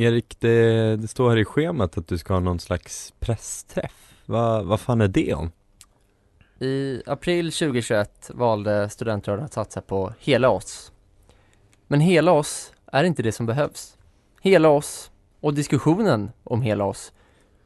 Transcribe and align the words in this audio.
Erik, 0.00 0.40
det, 0.40 0.96
det 0.96 1.08
står 1.08 1.30
här 1.30 1.36
i 1.36 1.44
schemat 1.44 1.98
att 1.98 2.08
du 2.08 2.18
ska 2.18 2.34
ha 2.34 2.40
någon 2.40 2.60
slags 2.60 3.14
pressträff. 3.18 4.14
Va, 4.26 4.62
vad 4.62 4.80
fan 4.80 5.00
är 5.00 5.08
det 5.08 5.34
om? 5.34 5.52
I 6.58 7.02
april 7.06 7.52
2021 7.52 8.30
valde 8.34 8.88
studentradion 8.88 9.44
att 9.44 9.52
satsa 9.52 9.80
på 9.80 10.12
hela 10.18 10.50
oss. 10.50 10.92
Men 11.86 12.00
hela 12.00 12.32
oss 12.32 12.72
är 12.86 13.04
inte 13.04 13.22
det 13.22 13.32
som 13.32 13.46
behövs. 13.46 13.98
Hela 14.40 14.68
oss 14.68 15.10
och 15.40 15.54
diskussionen 15.54 16.30
om 16.44 16.62
hela 16.62 16.84
oss 16.84 17.12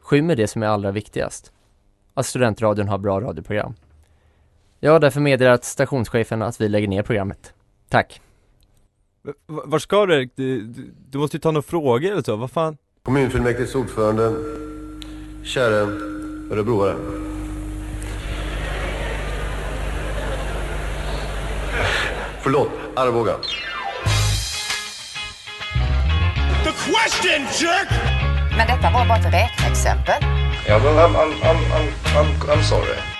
skymmer 0.00 0.36
det 0.36 0.46
som 0.46 0.62
är 0.62 0.66
allra 0.66 0.90
viktigast. 0.90 1.52
Att 2.14 2.26
studentradion 2.26 2.88
har 2.88 2.98
bra 2.98 3.20
radioprogram. 3.20 3.74
Jag 4.80 4.92
har 4.92 5.00
därför 5.00 5.20
meddelat 5.20 5.64
stationschefen 5.64 6.42
att 6.42 6.60
vi 6.60 6.68
lägger 6.68 6.88
ner 6.88 7.02
programmet. 7.02 7.54
Tack. 7.88 8.20
V- 9.24 9.32
Var 9.46 9.78
ska 9.78 10.06
du 10.06 10.14
Erik? 10.14 10.32
Du, 10.36 10.60
du, 10.62 10.94
du 11.10 11.18
måste 11.18 11.36
ju 11.36 11.40
ta 11.40 11.50
några 11.50 11.62
frågor 11.62 12.12
eller 12.12 12.22
så, 12.22 12.36
vad 12.36 12.50
fan? 12.50 12.76
Kommunfullmäktiges 13.02 13.74
ordförande, 13.74 14.32
käre 15.44 15.74
örebroare. 16.50 16.96
Förlåt, 22.42 22.68
Arboga. 22.96 23.34
Men 28.56 28.66
detta 28.66 28.90
var 28.90 29.06
bara 29.08 29.18
ett 29.18 29.24
räkneexempel. 29.34 30.14
Ja, 30.68 30.78
men 30.84 30.94
I'm, 30.94 31.16
I'm, 31.16 31.32
I'm, 31.42 31.56
I'm, 31.72 31.88
I'm, 32.16 32.48
I'm 32.56 32.62
sorry. 32.62 33.13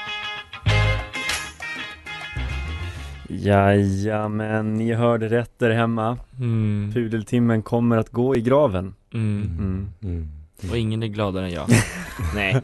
Jajamän, 3.38 4.74
ni 4.74 4.92
hörde 4.92 5.28
rätt 5.28 5.58
där 5.58 5.70
hemma. 5.70 6.18
Mm. 6.40 6.90
Pudeltimmen 6.94 7.62
kommer 7.62 7.96
att 7.96 8.10
gå 8.10 8.36
i 8.36 8.40
graven. 8.40 8.94
Mm. 9.14 9.42
Mm. 9.58 9.88
Mm. 10.02 10.28
Och 10.70 10.76
ingen 10.78 11.02
är 11.02 11.06
gladare 11.06 11.44
än 11.46 11.52
jag. 11.52 11.66
Nej. 12.34 12.60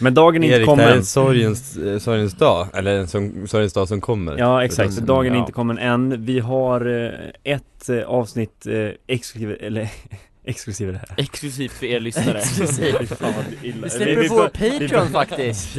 Men 0.00 0.14
dagen 0.14 0.42
är 0.42 0.46
inte 0.46 0.56
Erik, 0.56 0.66
det 0.66 0.72
här 0.74 0.82
är 0.82 0.86
kommen. 0.86 0.98
en 0.98 1.04
sorgens, 1.04 1.76
eh, 1.76 1.98
sorgens 1.98 2.34
dag, 2.34 2.66
eller 2.74 2.96
en 2.98 3.08
som, 3.08 3.46
sorgens 3.46 3.72
dag 3.72 3.88
som 3.88 4.00
kommer 4.00 4.38
Ja 4.38 4.64
exakt, 4.64 4.96
de- 4.96 5.06
dagen 5.06 5.26
är 5.32 5.36
ja. 5.36 5.40
inte 5.40 5.52
kommen 5.52 5.78
än. 5.78 6.24
Vi 6.24 6.38
har 6.40 7.04
eh, 7.04 7.52
ett 7.54 7.88
eh, 7.88 8.02
avsnitt 8.02 8.66
eh, 8.66 8.88
exklusive, 9.06 9.54
eller 9.54 9.90
exklusive 10.44 10.92
det 10.92 10.98
här. 10.98 11.08
Exklusivt 11.16 11.72
för 11.72 11.86
er 11.86 12.00
lyssnare. 12.00 12.40
Fy 12.40 12.66
fan, 13.06 13.32
vad 13.36 13.44
illa. 13.64 13.76
Vi 13.84 13.90
släpper 13.90 14.28
vår 14.28 14.50
vi- 14.58 14.70
Patreon 14.80 15.06
vi- 15.06 15.12
faktiskt. 15.12 15.76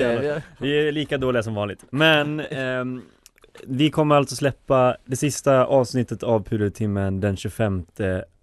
Vi 0.58 0.88
är 0.88 0.92
lika 0.92 1.18
dåliga 1.18 1.44
som 1.44 1.54
vanligt. 1.56 1.86
Men 1.92 2.40
ehm, 2.40 3.02
vi 3.68 3.90
kommer 3.90 4.16
alltså 4.16 4.36
släppa 4.36 4.98
det 5.06 5.16
sista 5.16 5.66
avsnittet 5.66 6.24
av 6.24 6.44
Pudeltimmen 6.44 7.20
den 7.20 7.38
25 7.38 7.86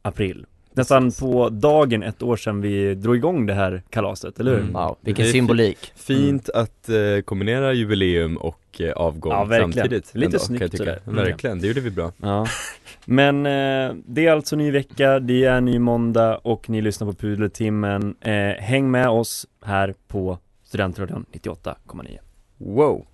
april. 0.02 0.46
Nästan 0.76 1.12
på 1.12 1.48
dagen 1.48 2.02
ett 2.02 2.22
år 2.22 2.36
sedan 2.36 2.60
vi 2.60 2.94
drog 2.94 3.16
igång 3.16 3.46
det 3.46 3.54
här 3.54 3.82
kalaset, 3.90 4.40
eller 4.40 4.50
hur? 4.50 4.60
Mm. 4.60 4.72
Wow, 4.72 4.96
vilken 5.00 5.26
symbolik. 5.26 5.92
Fint 5.96 6.48
att 6.48 6.88
eh, 6.88 7.22
kombinera 7.24 7.72
jubileum 7.72 8.36
och 8.36 8.80
eh, 8.80 8.92
avgång 8.92 9.32
Ja, 9.32 9.44
verkligen. 9.44 9.72
samtidigt 9.72 10.14
Lite 10.14 10.26
ändå, 10.26 10.38
snyggt 10.38 10.60
jag 10.62 10.70
tycka. 10.70 10.96
Mm. 10.96 11.16
Verkligen, 11.16 11.60
det 11.60 11.66
gjorde 11.66 11.80
vi 11.80 11.90
bra 11.90 12.12
Ja. 12.22 12.46
Men 13.04 13.46
eh, 13.46 13.94
det 14.06 14.26
är 14.26 14.32
alltså 14.32 14.56
ny 14.56 14.70
vecka, 14.70 15.18
det 15.18 15.44
är 15.44 15.60
ny 15.60 15.78
måndag 15.78 16.36
och 16.36 16.70
ni 16.70 16.82
lyssnar 16.82 17.06
på 17.06 17.14
Pudeltimmen. 17.14 18.16
Eh, 18.20 18.32
häng 18.58 18.90
med 18.90 19.08
oss 19.08 19.46
här 19.64 19.94
på 20.08 20.38
Studentradion 20.64 21.26
98,9. 21.32 22.18
Wow! 22.58 23.06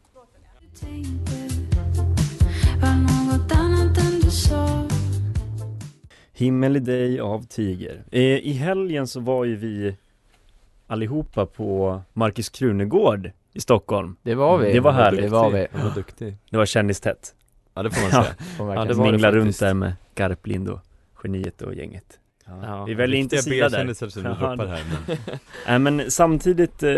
Himmel 6.32 6.76
i 6.76 6.80
dig 6.80 7.20
av 7.20 7.46
Tiger. 7.46 8.02
Eh, 8.10 8.20
I 8.22 8.52
helgen 8.52 9.06
så 9.06 9.20
var 9.20 9.44
ju 9.44 9.56
vi 9.56 9.96
allihopa 10.86 11.46
på 11.46 12.00
Marcus 12.12 12.48
Krunegård 12.48 13.30
i 13.52 13.60
Stockholm. 13.60 14.16
Det 14.22 14.34
var 14.34 14.58
vi. 14.58 14.72
Det 14.72 14.80
var 14.80 14.92
härligt. 14.92 15.20
Det 15.22 15.28
var 15.28 15.50
vi. 15.50 15.66
Han 15.72 15.88
var 15.88 15.94
duktig 15.94 16.36
Det 16.50 16.56
var 16.56 16.66
kändistätt. 16.66 17.34
Ja 17.74 17.82
det 17.82 17.90
får 17.90 18.02
man 18.02 18.10
Ja. 18.12 18.22
säga 18.24 18.66
man 18.66 18.76
Ja, 18.76 18.84
det 18.84 18.94
var 18.94 19.04
Mingla 19.10 19.32
runt 19.32 19.44
faktiskt. 19.44 19.60
där 19.60 19.74
med 19.74 19.92
Garplind 20.14 20.68
och 20.68 20.80
Geniet 21.24 21.62
och 21.62 21.74
gänget. 21.74 22.18
Ja. 22.46 22.84
Vi 22.84 22.94
väljer 22.94 23.20
inte 23.20 23.36
sida 23.42 23.68
där. 23.68 23.94
Som 23.94 24.24
Ja, 24.24 24.34
här 24.34 24.56
men 24.56 25.16
Nej 25.66 25.78
men 25.78 26.10
samtidigt 26.10 26.82
eh, 26.82 26.90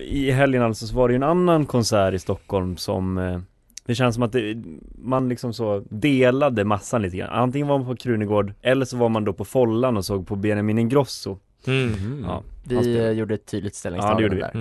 i 0.00 0.30
helgen 0.30 0.62
alltså 0.62 0.86
så 0.86 0.96
var 0.96 1.08
det 1.08 1.12
ju 1.12 1.16
en 1.16 1.22
annan 1.22 1.66
konsert 1.66 2.14
i 2.14 2.18
Stockholm 2.18 2.76
som 2.76 3.18
eh, 3.18 3.40
Det 3.86 3.94
känns 3.94 4.14
som 4.14 4.22
att 4.22 4.32
det, 4.32 4.62
man 4.98 5.28
liksom 5.28 5.52
så 5.54 5.82
delade 5.88 6.64
massan 6.64 7.02
lite 7.02 7.16
grann 7.16 7.30
Antingen 7.30 7.68
var 7.68 7.78
man 7.78 7.86
på 7.86 7.96
Krunegård 7.96 8.52
eller 8.62 8.84
så 8.84 8.96
var 8.96 9.08
man 9.08 9.24
då 9.24 9.32
på 9.32 9.44
Follan 9.44 9.96
och 9.96 10.04
såg 10.04 10.26
på 10.26 10.36
Benjamin 10.36 10.78
Ingrosso 10.78 11.38
Mm. 11.66 12.24
Ja, 12.26 12.42
han 12.74 12.84
Vi 12.84 13.12
gjorde 13.12 13.34
ett 13.34 13.46
tydligt 13.46 13.72
Ja, 13.74 13.78
ställningstagande 13.78 14.28
det 14.28 14.34
gjorde 14.36 14.50
vi. 14.52 14.58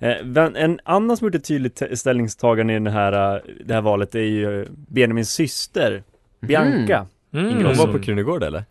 där. 0.00 0.22
Mm. 0.38 0.56
Eh, 0.56 0.62
en 0.62 0.80
annan 0.84 1.16
som 1.16 1.26
gjort 1.26 1.34
ett 1.34 1.44
tydligt 1.44 1.82
ställningstagande 1.94 2.72
i 2.72 2.76
den 2.76 2.86
här, 2.86 3.34
eh, 3.36 3.40
det 3.64 3.74
här 3.74 3.80
valet 3.80 4.14
är 4.14 4.20
ju 4.20 4.60
eh, 4.62 4.68
Benjamins 4.88 5.30
syster 5.30 6.02
Bianca 6.40 7.06
Mm. 7.32 7.64
Hon 7.64 7.76
var 7.76 7.86
på 7.92 7.98
Krunegård 7.98 8.42
eller? 8.42 8.64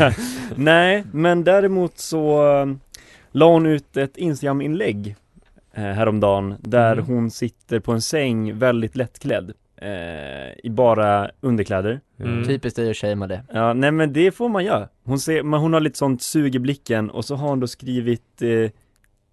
Nej, 0.56 1.04
men 1.12 1.44
däremot 1.44 1.98
så 1.98 2.52
eh, 2.60 2.66
la 3.32 3.52
hon 3.52 3.66
ut 3.66 3.96
ett 3.96 4.16
Instagram-inlägg 4.16 5.16
häromdagen 5.82 6.54
där 6.60 6.92
Mm. 6.92 7.04
hon 7.06 7.30
sitter 7.30 7.80
på 7.80 7.92
en 7.92 8.00
säng 8.02 8.58
väldigt 8.58 8.96
lättklädd 8.96 9.52
eh, 9.76 9.88
i 10.64 10.70
bara 10.70 11.30
underkläder. 11.40 12.00
Mm. 12.20 12.44
Typiskt 12.44 12.76
dig 12.76 12.90
att 12.90 12.96
shamea 12.96 13.28
det. 13.28 13.42
Ja, 13.52 13.72
nej 13.72 13.92
men 13.92 14.12
det 14.12 14.32
får 14.32 14.48
man 14.48 14.64
göra. 14.64 14.88
Hon, 15.04 15.18
ser, 15.18 15.42
men 15.42 15.60
hon 15.60 15.72
har 15.72 15.80
lite 15.80 15.98
sånt 15.98 16.22
sug 16.22 16.54
i 16.54 16.58
blicken 16.58 17.10
och 17.10 17.24
så 17.24 17.34
har 17.36 17.48
hon 17.48 17.60
då 17.60 17.66
skrivit 17.66 18.42
eh, 18.42 18.70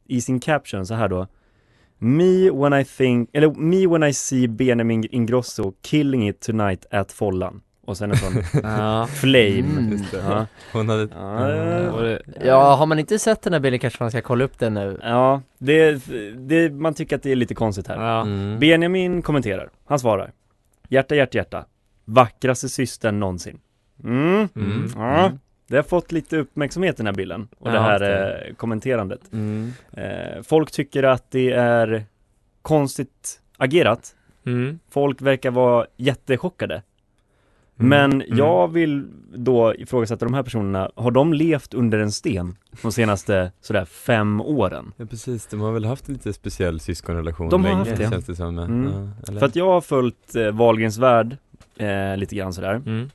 i 0.07 0.21
sin 0.21 0.39
caption 0.39 0.85
så 0.85 0.93
här 0.93 1.07
då 1.09 1.27
Me 1.97 2.49
when 2.51 2.73
I 2.81 2.85
think, 2.85 3.29
eller 3.33 3.49
me 3.49 3.87
when 3.87 4.03
I 4.09 4.13
see 4.13 4.47
Benjamin 4.47 5.03
Ingrosso 5.11 5.73
killing 5.81 6.29
it 6.29 6.39
tonight 6.39 6.85
at 6.91 7.11
Follan. 7.11 7.61
Och 7.85 7.97
sen 7.97 8.11
en 8.11 8.17
sån 8.17 8.43
flame. 9.07 9.59
Mm. 9.59 9.97
Det. 10.11 10.17
Ja. 10.17 10.45
Hon 10.73 10.89
hade 10.89 11.07
Ja, 11.13 12.01
det- 12.01 12.21
Ja, 12.45 12.75
har 12.75 12.85
man 12.85 12.99
inte 12.99 13.19
sett 13.19 13.41
den 13.41 13.53
här 13.53 13.59
bilden 13.59 13.79
kanske 13.79 14.03
man 14.03 14.11
ska 14.11 14.21
kolla 14.21 14.43
upp 14.43 14.59
den 14.59 14.73
nu. 14.73 14.99
Ja, 15.03 15.41
det, 15.57 16.01
det, 16.37 16.69
man 16.69 16.93
tycker 16.93 17.15
att 17.15 17.23
det 17.23 17.31
är 17.31 17.35
lite 17.35 17.55
konstigt 17.55 17.87
här. 17.87 17.95
Ja. 18.07 18.21
mm. 18.21 18.59
Benjamin 18.59 19.21
kommenterar, 19.21 19.69
han 19.85 19.99
svarar 19.99 20.31
Hjärta, 20.89 21.15
hjärta, 21.15 21.37
hjärta 21.37 21.65
Vackraste 22.05 22.69
systern 22.69 23.19
någonsin 23.19 23.59
Mm, 24.03 24.49
Mm. 24.55 24.91
ja 24.95 25.31
Det 25.67 25.75
har 25.75 25.83
fått 25.83 26.11
lite 26.11 26.37
uppmärksamhet 26.37 26.97
den 26.97 27.05
här 27.05 27.13
bilden 27.13 27.47
och 27.59 27.69
det 27.69 27.75
Ja, 27.75 27.81
här 27.81 27.99
det. 27.99 28.33
eh, 28.47 28.55
kommenterandet 28.55 29.21
Mm. 29.33 29.73
eh, 29.97 30.41
Folk 30.43 30.71
tycker 30.71 31.03
att 31.03 31.31
det 31.31 31.51
är 31.51 32.03
konstigt 32.61 33.41
agerat 33.57 34.15
Mm. 34.45 34.79
Folk 34.89 35.21
verkar 35.21 35.51
vara 35.51 35.85
jättechockade 35.97 36.73
Mm. 36.73 36.83
Men 37.75 38.21
Mm. 38.21 38.37
jag 38.37 38.67
vill 38.67 39.07
då 39.35 39.75
ifrågasätta 39.75 40.25
de 40.25 40.33
här 40.33 40.43
personerna 40.43 40.89
Har 40.95 41.11
de 41.11 41.33
levt 41.33 41.73
under 41.73 41.99
en 41.99 42.11
sten 42.11 42.55
de 42.81 42.91
senaste 42.91 43.51
sådär 43.61 43.85
fem 43.85 44.41
åren? 44.41 44.93
Ja 44.97 45.05
precis, 45.05 45.47
de 45.47 45.61
har 45.61 45.71
väl 45.71 45.85
haft 45.85 46.07
en 46.07 46.13
lite 46.13 46.33
speciell 46.33 46.79
syskonrelation 46.79 47.49
De 47.49 47.63
har 47.63 47.69
länge, 47.71 47.79
haft 47.89 47.97
det. 47.97 48.09
känns 48.09 48.25
det 48.25 48.35
som 48.35 48.57
Mm. 48.59 49.11
ja? 49.27 49.33
För 49.39 49.45
att 49.45 49.55
jag 49.55 49.65
har 49.65 49.81
följt 49.81 50.35
eh, 50.35 50.51
Wahlgrens 50.51 50.97
värld 50.97 51.37
eh, 51.77 52.17
lite 52.17 52.35
grann 52.35 52.53
sådär 52.53 52.73
Mm. 52.85 53.09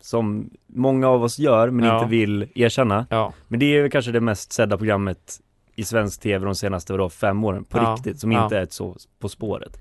som 0.00 0.50
många 0.66 1.08
av 1.08 1.22
oss 1.22 1.38
gör 1.38 1.70
men 1.70 1.86
Ja. 1.86 1.98
inte 1.98 2.10
vill 2.10 2.48
erkänna. 2.54 3.06
Ja. 3.10 3.32
Men 3.48 3.60
det 3.60 3.66
är 3.76 3.82
väl 3.82 3.90
kanske 3.90 4.12
det 4.12 4.20
mest 4.20 4.52
sedda 4.52 4.76
programmet 4.78 5.40
i 5.76 5.84
svensk 5.84 6.20
tv 6.20 6.44
de 6.44 6.54
senaste 6.54 6.92
vadå, 6.92 7.08
fem 7.08 7.44
åren 7.44 7.64
på 7.64 7.78
riktigt 7.92 8.18
som 8.20 8.32
inte 8.32 8.58
är 8.58 8.62
ett 8.62 8.72
så 8.72 8.96
På 9.18 9.28
spåret. 9.28 9.80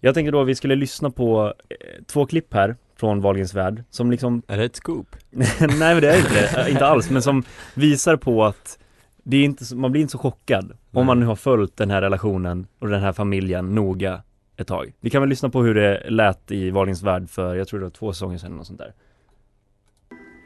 Jag 0.00 0.14
tänker 0.14 0.32
då 0.32 0.40
att 0.42 0.48
vi 0.48 0.54
skulle 0.54 0.74
lyssna 0.74 1.10
på 1.10 1.54
eh, 1.68 1.76
två 2.06 2.26
klipp 2.26 2.54
här 2.54 2.76
från 2.96 3.20
Wahlgrens 3.20 3.54
värld 3.54 3.84
som 3.90 4.10
liksom 4.10 4.42
Är 4.48 4.56
det 4.56 4.64
ett 4.64 4.76
scoop? 4.76 5.16
Nej 5.30 5.78
men 5.78 6.00
det 6.00 6.10
är 6.10 6.18
inte 6.18 6.32
det, 6.34 6.70
inte 6.70 6.86
alls 6.86 7.10
men 7.10 7.22
som 7.22 7.42
visar 7.74 8.16
på 8.16 8.44
att 8.44 8.78
det 9.22 9.36
är 9.36 9.44
inte 9.44 9.64
så, 9.64 9.76
man 9.76 9.92
blir 9.92 10.02
inte 10.02 10.12
så 10.12 10.18
chockad 10.18 10.66
Nej. 10.66 11.00
om 11.00 11.06
man 11.06 11.20
nu 11.20 11.26
har 11.26 11.36
följt 11.36 11.76
den 11.76 11.90
här 11.90 12.02
relationen 12.02 12.66
och 12.78 12.88
den 12.88 13.02
här 13.02 13.12
familjen 13.12 13.74
noga 13.74 14.22
ett 14.56 14.66
tag. 14.66 14.92
Vi 15.00 15.10
kan 15.10 15.22
väl 15.22 15.28
lyssna 15.28 15.48
på 15.48 15.62
hur 15.62 15.74
det 15.74 16.10
lät 16.10 16.50
i 16.50 16.70
Wahlgrens 16.70 17.02
värld 17.02 17.28
för, 17.30 17.54
jag 17.54 17.68
tror 17.68 17.80
det 17.80 17.86
var 17.86 17.90
två 17.90 18.12
säsonger 18.12 18.38
sedan 18.38 18.46
eller 18.46 18.56
något 18.56 18.66
sånt 18.66 18.78
där. 18.78 18.92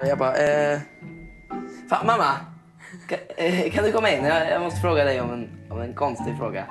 Jag 0.08 0.18
bara, 0.18 0.36
eh... 0.36 0.78
Fan 1.90 2.06
mamma! 2.06 2.24
Kan, 3.08 3.18
eh, 3.36 3.70
kan 3.70 3.84
du 3.84 3.92
komma 3.92 4.10
in? 4.10 4.24
Jag, 4.24 4.50
jag 4.50 4.62
måste 4.62 4.80
fråga 4.80 5.04
dig 5.04 5.20
om 5.20 5.30
en, 5.30 5.48
om 5.70 5.80
en 5.80 5.94
konstig 5.94 6.36
fråga. 6.38 6.66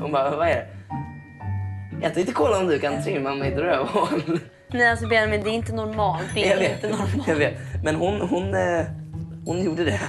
Hon 0.00 0.12
bara, 0.12 0.36
vad 0.36 0.48
är 0.48 0.54
det? 0.54 0.66
Jag 2.02 2.14
tänkte 2.14 2.32
kolla 2.32 2.58
om 2.58 2.66
du 2.66 2.78
kan 2.78 3.02
trimma 3.02 3.34
mitt 3.34 3.58
rövhål. 3.58 4.38
Nej 4.74 4.90
alltså 4.90 5.06
Benjamin, 5.08 5.40
det 5.44 5.50
är 5.50 5.54
inte 5.54 5.72
normalt. 5.74 6.22
Det 6.34 6.40
Jag 6.40 6.50
är 6.50 6.58
vet, 6.58 6.72
inte 6.84 6.88
normalt. 6.88 7.28
jag 7.28 7.36
vet. 7.36 7.54
Men 7.84 7.94
hon, 7.94 8.20
hon, 8.20 8.54
eh, 8.54 8.84
hon 9.46 9.64
gjorde 9.64 9.84
det. 9.84 10.00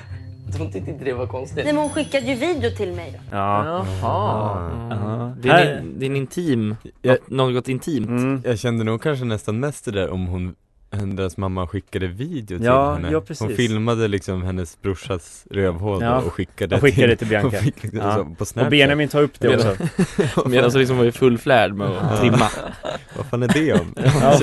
Hon 0.57 0.71
tyckte 0.71 0.92
inte 0.92 1.06
det 1.06 1.13
var 1.13 1.27
konstigt. 1.27 1.56
Nej 1.65 1.74
men 1.74 1.81
hon 1.81 1.89
skickade 1.89 2.25
ju 2.25 2.36
video 2.36 2.71
till 2.71 2.94
mig 2.94 3.12
då. 3.13 3.38
Ja. 3.38 3.65
Jaha. 4.01 4.71
Ja. 4.89 5.33
Det 5.42 5.50
är, 5.50 5.75
en, 5.77 6.00
det 6.00 6.06
är 6.06 6.10
en 6.10 6.15
intim, 6.15 6.75
Jag- 7.01 7.18
något, 7.27 7.54
något 7.54 7.68
intimt. 7.69 8.07
Mm. 8.07 8.42
Jag 8.45 8.60
kände 8.60 8.83
nog 8.83 9.01
kanske 9.01 9.25
nästan 9.25 9.60
mest 9.60 9.86
det 9.86 9.92
där 9.92 10.10
om 10.10 10.27
hon 10.27 10.56
deras 10.98 11.38
mamma 11.38 11.68
skickade 11.68 12.07
video 12.07 12.57
till 12.57 12.66
Ja, 12.66 12.94
henne 12.94 13.12
ja, 13.12 13.22
precis. 13.22 13.42
Hon 13.48 13.56
filmade 13.56 14.07
liksom 14.07 14.44
hennes 14.44 14.81
brorsas 14.81 15.48
rövhål 15.51 16.01
Ja. 16.01 16.18
och 16.22 16.34
skickade 16.34 16.75
Och 16.75 16.81
skickade 16.81 17.16
till 17.16 17.28
Bianca. 17.28 17.48
och 17.57 17.63
fick 17.63 17.84
liksom 17.84 18.00
Ja. 18.00 18.28
på 18.38 18.45
Snapchat 18.45 18.68
Och 18.68 18.72
Benjamin 18.72 19.07
tar 19.10 19.22
upp 19.22 19.40
det 19.40 19.48
Medan- 19.50 19.72
också. 19.72 20.50
Medan 20.50 20.72
så 20.72 20.78
liksom 20.78 20.98
var 20.98 21.06
i 21.06 21.12
full 21.12 21.38
flärd 21.38 21.74
med 21.74 21.88
att 21.88 22.19
trimma. 22.19 22.48
Vad 23.18 23.25
fan 23.25 23.44
är 23.44 23.48
det 23.48 23.74
om? 23.74 23.94
Ja. 23.95 24.40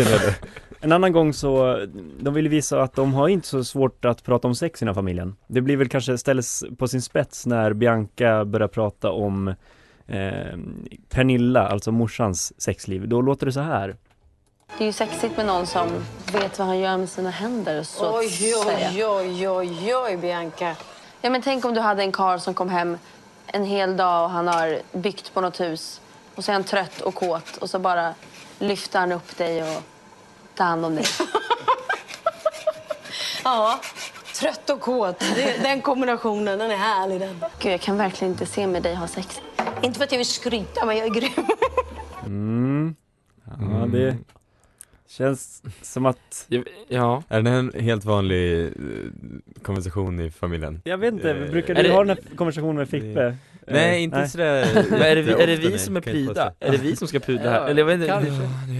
En 0.80 0.92
annan 0.92 1.12
gång 1.12 1.32
så, 1.32 1.86
de 2.20 2.34
ville 2.34 2.48
visa 2.48 2.82
att 2.82 2.94
de 2.94 3.14
har 3.14 3.28
inte 3.28 3.46
så 3.48 3.64
svårt 3.64 4.04
att 4.04 4.24
prata 4.24 4.48
om 4.48 4.54
sex 4.54 4.82
i 4.82 4.84
den 4.84 4.88
här 4.88 4.94
familjen. 4.94 5.36
Det 5.46 5.60
blir 5.60 5.76
väl 5.76 5.88
kanske 5.88 6.18
ställs 6.18 6.64
på 6.78 6.88
sin 6.88 7.02
spets 7.02 7.46
när 7.46 7.72
Bianca 7.72 8.44
börjar 8.44 8.68
prata 8.68 9.10
om 9.10 9.48
eh, 10.06 10.58
Pernilla, 11.10 11.68
alltså 11.68 11.92
morsans 11.92 12.62
sexliv. 12.62 13.08
Då 13.08 13.20
låter 13.22 13.46
det 13.46 13.52
så 13.52 13.60
här. 13.60 13.96
Det 14.78 14.84
är 14.84 14.86
ju 14.86 14.92
sexigt 14.92 15.36
med 15.36 15.46
någon 15.46 15.66
som 15.66 16.06
vet 16.32 16.58
vad 16.58 16.68
han 16.68 16.78
gör 16.78 16.96
med 16.96 17.08
sina 17.08 17.30
händer 17.30 17.82
så 17.82 18.18
Oj, 18.18 18.54
oj, 18.66 19.06
oj, 19.06 19.48
oj, 19.48 19.94
oj, 19.96 20.16
Bianca. 20.16 20.76
Ja 21.20 21.30
men 21.30 21.42
tänk 21.42 21.64
om 21.64 21.74
du 21.74 21.80
hade 21.80 22.02
en 22.02 22.12
karl 22.12 22.38
som 22.38 22.54
kom 22.54 22.68
hem 22.68 22.98
en 23.46 23.64
hel 23.64 23.96
dag 23.96 24.24
och 24.24 24.30
han 24.30 24.48
har 24.48 24.78
byggt 24.92 25.34
på 25.34 25.40
något 25.40 25.60
hus 25.60 26.00
och 26.34 26.44
så 26.44 26.50
är 26.50 26.52
han 26.52 26.64
trött 26.64 27.00
och 27.00 27.14
kåt 27.14 27.56
och 27.56 27.70
så 27.70 27.78
bara 27.78 28.14
lyfter 28.58 28.98
han 28.98 29.12
upp 29.12 29.36
dig 29.36 29.62
och 29.62 29.82
tar 30.54 30.64
hand 30.64 30.84
om 30.84 30.94
dig. 30.94 31.04
Ja, 33.44 33.80
trött 34.34 34.70
och 34.70 34.80
kåt. 34.80 35.18
Det, 35.18 35.62
den 35.62 35.80
kombinationen, 35.80 36.58
den 36.58 36.70
är 36.70 36.76
härlig 36.76 37.20
den. 37.20 37.44
Gud, 37.58 37.72
jag 37.72 37.80
kan 37.80 37.96
verkligen 37.96 38.32
inte 38.32 38.46
se 38.46 38.66
med 38.66 38.82
dig 38.82 38.94
ha 38.94 39.06
sex. 39.08 39.40
Inte 39.82 39.98
för 39.98 40.04
att 40.04 40.12
jag 40.12 40.18
vill 40.18 40.26
skryta, 40.26 40.84
men 40.84 40.96
jag 40.96 41.06
är 41.06 41.10
grym. 41.10 41.46
Mm. 42.26 42.94
Ja, 43.44 43.86
det 43.86 44.16
känns 45.10 45.62
som 45.82 46.06
att, 46.06 46.48
Ja. 46.88 47.22
Är 47.28 47.42
det 47.42 47.50
en 47.50 47.72
helt 47.74 48.04
vanlig 48.04 48.62
eh, 48.64 48.70
konversation 49.62 50.20
i 50.20 50.30
familjen? 50.30 50.80
jag 50.84 50.98
vet 50.98 51.14
inte, 51.14 51.30
Eh, 51.30 51.50
brukar 51.50 51.74
du 51.74 51.82
det- 51.82 51.88
ha 51.92 51.98
den 52.04 52.08
här 52.08 52.36
konversationen 52.36 52.76
med 52.76 52.88
Fippe? 52.88 53.36
Nej, 53.66 53.96
Eh, 53.96 54.02
inte 54.02 54.28
sådär 54.28 54.86
Men 54.90 55.02
är 55.02 55.16
det, 55.16 55.22
vi- 55.22 55.32
är 55.32 55.46
det 55.46 55.56
vi 55.56 55.68
nej, 55.68 55.78
som 55.78 55.96
är 55.96 56.00
pryda? 56.00 56.52
Är 56.60 56.70
det 56.72 56.78
vi 56.78 56.96
som 56.96 57.08
ska 57.08 57.20
pudla 57.20 57.44
Ja, 57.44 57.50
här? 57.50 57.68
Eller 57.68 57.78
jag 57.80 57.86
vet 57.86 57.94
inte. 57.94 58.06
Ja, 58.06 58.20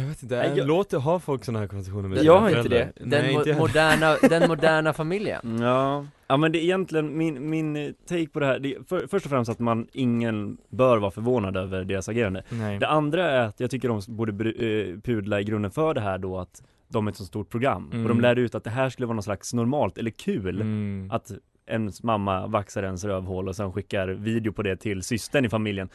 jag 0.01 0.07
vet 0.09 0.23
inte, 0.23 0.37
Nej, 0.37 0.49
jag 0.49 0.59
jag- 0.59 0.67
låter 0.67 0.99
ha 0.99 1.19
folk 1.21 1.45
sådana 1.45 1.59
här 1.61 1.67
konversationer 1.67 2.09
med 2.09 2.25
Jag 2.25 2.41
har 2.41 2.49
inte 2.49 2.69
det. 2.69 2.93
Den 3.01 3.09
Nej, 3.09 3.35
mo- 3.35 3.39
inte 3.39 3.55
moderna, 3.59 4.17
den 4.29 4.49
moderna 4.49 4.93
familjen. 4.93 5.59
Ja, 5.61 6.07
ja 6.27 6.37
men 6.37 6.53
det 6.53 6.59
är 6.59 6.63
egentligen 6.63 7.17
min, 7.19 7.51
min 7.51 7.77
eh, 7.77 7.91
take 8.09 8.27
på 8.29 8.41
det 8.41 8.47
här, 8.47 8.59
det 8.59 8.77
för, 8.89 9.07
först 9.07 9.27
och 9.27 9.31
främst 9.31 9.51
att 9.51 9.59
man, 9.59 9.87
ingen 9.93 10.57
bör 10.69 10.99
vara 10.99 11.11
förvånad 11.11 11.57
över 11.57 11.85
deras 11.85 12.09
agerande. 12.09 12.43
Nej. 12.49 12.79
Det 12.79 12.89
andra 12.89 13.31
är 13.31 13.41
att 13.47 13.61
jag 13.61 13.71
tycker 13.71 13.89
de 13.89 14.01
borde 14.09 14.33
eh, 14.51 14.97
pudla 15.01 15.41
i 15.41 15.45
grunden 15.45 15.71
för 15.71 15.95
det 15.95 16.01
här 16.01 16.19
då 16.19 16.39
att 16.39 16.63
de 16.89 17.07
är 17.07 17.11
ett 17.11 17.17
så 17.17 17.25
stort 17.25 17.51
program 17.51 17.91
Mm. 17.93 18.03
och 18.05 18.09
de 18.09 18.21
lär 18.21 18.37
ut 18.39 18.55
att 18.55 18.65
det 18.65 18.71
här 18.71 18.91
skulle 18.91 19.07
vara 19.07 19.15
något 19.17 19.25
slags 19.25 19.55
normalt 19.55 19.99
eller 19.99 20.11
kul 20.11 20.61
Mm. 20.61 21.11
att 21.13 21.33
ens 21.71 22.03
mamma 22.03 22.47
vaxar 22.47 22.83
ens 22.83 23.05
rövhål 23.05 23.49
och 23.49 23.57
sen 23.57 23.73
skickar 23.73 24.09
video 24.09 24.53
på 24.53 24.63
det 24.63 24.77
till 24.77 25.03
systern 25.03 25.45
i 25.45 25.49
familjen. 25.49 25.89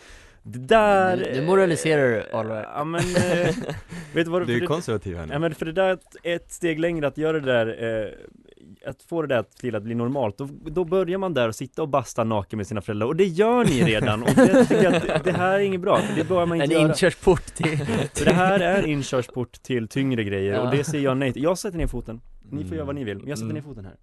Det 0.47 0.59
där... 0.59 1.17
Nu- 1.17 1.45
moraliserar 1.45 2.01
du, 2.09 2.37
Oliver. 2.37 2.63
Ja 2.75 2.83
men, 2.83 3.01
eh, 3.01 3.55
vet 4.13 4.25
du 4.25 4.31
vad 4.31 4.41
Du 4.47 4.53
är 4.53 4.55
för 4.55 4.59
det- 4.61 4.67
konservativ 4.67 5.15
här 5.17 5.21
Ja 5.29 5.33
nu. 5.33 5.39
men 5.39 5.55
för 5.55 5.65
det 5.65 5.71
där 5.71 5.97
är 6.23 6.35
ett, 6.35 6.51
steg 6.51 6.79
längre 6.79 7.07
att 7.07 7.17
göra 7.17 7.39
det 7.39 7.51
där 7.53 7.67
eh, 8.03 8.89
Att 8.89 9.01
få 9.03 9.21
det 9.21 9.27
där 9.27 9.43
till 9.61 9.75
att 9.75 9.83
bli 9.83 9.95
normalt 9.95 10.37
då, 10.37 10.49
då 10.65 10.83
börjar 10.85 11.17
man 11.17 11.33
där 11.33 11.47
och 11.47 11.55
sitta 11.55 11.81
och 11.81 11.89
basta 11.89 12.23
naken 12.23 12.57
med 12.57 12.67
sina 12.67 12.81
föräldrar 12.81 13.07
och 13.07 13.15
det 13.15 13.23
gör 13.25 13.63
ni 13.65 13.83
redan 13.83 14.23
och 14.23 14.29
det 14.35 15.15
att 15.15 15.23
det 15.23 15.31
här 15.31 15.53
är 15.53 15.59
inget 15.59 15.81
bra, 15.81 15.97
för 15.97 16.15
det 16.15 16.23
bör 16.27 16.45
man 16.45 16.57
En 16.57 16.63
inte 16.63 16.73
göra 16.75 16.87
inkörsport 16.87 17.45
till... 17.45 17.77
För 18.13 18.25
det 18.25 18.33
här 18.33 18.59
är 18.59 18.79
en 18.83 18.89
inkörsport 18.89 19.51
till 19.63 19.87
tyngre 19.87 20.23
grejer 20.23 20.53
Ja. 20.53 20.61
och 20.61 20.71
det 20.75 20.83
säger 20.83 21.03
jag 21.03 21.17
nej 21.17 21.33
till. 21.33 21.43
Jag 21.43 21.57
sätter 21.57 21.77
ner 21.77 21.87
foten 21.87 22.21
Ni 22.43 22.49
får 22.49 22.61
Mm. 22.61 22.73
göra 22.75 22.85
vad 22.85 22.95
ni 22.95 23.03
vill, 23.03 23.17
men 23.17 23.27
jag 23.27 23.37
sätter 23.37 23.51
Mm. 23.51 23.55
ner 23.55 23.61
foten 23.61 23.85
här 23.85 23.93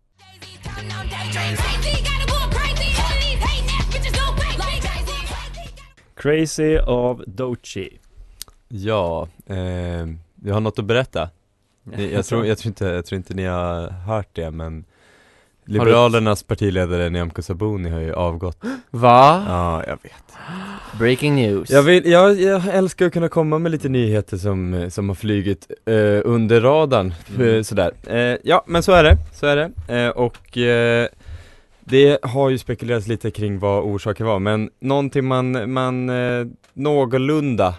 Crazy 6.23 6.79
av 6.79 7.25
Dochi. 7.27 7.99
Ja, 8.69 9.29
eh, 9.47 9.57
jag 10.45 10.55
har 10.55 10.61
något 10.61 10.79
att 10.79 10.85
berätta. 10.85 11.31
Jag, 12.13 12.25
tror, 12.25 12.47
jag, 12.47 12.59
tror 12.59 12.69
inte, 12.71 12.85
jag 12.85 13.07
tror 13.07 13.17
inte 13.17 13.35
ni 13.35 13.45
har 13.45 13.89
hört 13.89 14.29
det 14.33 14.51
men 14.51 14.85
Liberalernas 15.65 16.43
partiledare 16.43 17.11
Nyamko 17.11 17.43
Sabuni 17.43 17.91
har 17.91 18.01
ju 18.01 18.13
avgått 18.15 18.59
Va? 18.91 19.45
Ja, 19.49 19.85
jag 19.87 19.99
vet 20.03 20.13
Breaking 20.99 21.35
news. 21.35 21.71
Jag, 21.71 21.83
vill, 21.83 22.07
jag, 22.11 22.41
jag 22.41 22.63
älskar 22.67 23.07
att 23.07 23.13
kunna 23.13 23.29
komma 23.29 23.59
med 23.59 23.73
lite 23.73 23.89
nyheter 23.89 24.37
som, 24.37 24.87
som 24.91 25.09
har 25.09 25.15
flugit 25.17 25.71
eh, 25.87 25.95
under 26.25 26.61
radarn, 26.61 27.15
Mm. 27.37 27.49
eh, 27.57 27.63
sådär 27.63 27.93
eh, 28.07 28.39
Ja, 28.45 28.65
men 28.67 28.83
så 28.83 28.93
är 28.93 29.05
det, 29.05 29.17
så 29.35 29.47
är 29.47 29.57
det 29.87 29.95
eh, 30.03 30.09
Och 30.09 30.59
eh, 30.59 31.09
det 31.81 32.19
har 32.23 32.51
ju 32.51 32.59
spekulerats 32.59 33.07
lite 33.07 33.31
kring 33.31 33.59
vad 33.59 33.83
orsaken 33.85 34.27
var, 34.27 34.39
men 34.39 34.71
någonting 34.81 35.25
man, 35.25 35.73
man 35.73 36.09
eh, 36.11 36.47
någorlunda 36.73 37.75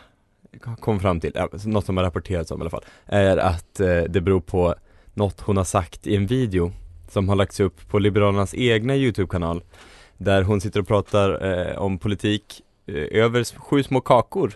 kom 0.80 1.00
fram 1.00 1.20
till, 1.20 1.32
något 1.66 1.86
som 1.86 1.98
har 1.98 2.04
rapporterats 2.04 2.52
om 2.52 2.60
i 2.60 2.62
alla 2.62 2.70
fall, 2.70 2.84
är 3.06 3.38
att 3.38 3.80
eh, 3.80 3.88
det 4.10 4.22
beror 4.22 4.40
på 4.42 4.75
något 5.13 5.42
hon 5.42 5.58
har 5.58 5.63
sagt 5.63 6.08
i 6.08 6.16
en 6.16 6.28
video 6.28 6.72
som 7.13 7.29
har 7.29 7.36
lagts 7.36 7.60
upp 7.60 7.89
på 7.89 8.00
Liberalernas 8.00 8.53
egna 8.55 8.96
YouTube-kanal 8.96 9.62
där 10.17 10.41
hon 10.43 10.62
sitter 10.62 10.79
och 10.79 10.88
pratar 10.88 11.46
eh, 11.72 11.77
om 11.77 11.98
politik 11.98 12.62
eh, 12.88 12.96
över 13.24 13.60
sju 13.60 13.84
små 13.84 14.01
kakor 14.01 14.51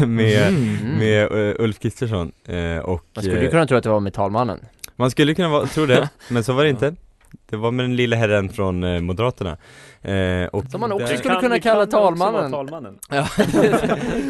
med, 0.06 0.48
Mm. 0.48 0.98
med 0.98 1.22
eh, 1.50 1.54
Ulf 1.64 1.78
Kristersson 1.78 2.32
eh, 2.44 2.78
och 2.78 3.04
Man 3.14 3.24
skulle 3.24 3.42
ju 3.42 3.50
kunna 3.50 3.66
tro 3.66 3.76
att 3.76 3.82
det 3.84 3.90
var 3.90 4.00
med 4.00 4.14
talmannen. 4.14 4.60
man 4.96 5.10
skulle 5.10 5.34
kunna 5.34 5.48
vara, 5.48 5.66
tro 5.66 5.86
det, 5.86 6.08
men 6.30 6.44
så 6.44 6.52
var 6.52 6.64
det 6.64 6.70
inte 6.70 6.94
Det 7.46 7.56
var 7.56 7.70
med 7.70 7.84
den 7.84 7.96
lilla 7.96 8.16
herren 8.16 8.48
från 8.48 8.84
eh, 8.84 9.00
Moderaterna 9.00 9.56
eh, 10.02 10.46
och 10.46 10.64
Som 10.70 10.80
man 10.80 10.92
också 10.92 11.06
där- 11.06 11.16
skulle 11.16 11.34
Kan- 11.34 11.42
kunna 11.42 11.54
det 11.54 11.60
kalla 11.60 11.80
kan 11.86 11.90
talmannen. 11.90 12.50
talmannen. 12.52 12.98
Ja, 13.10 13.26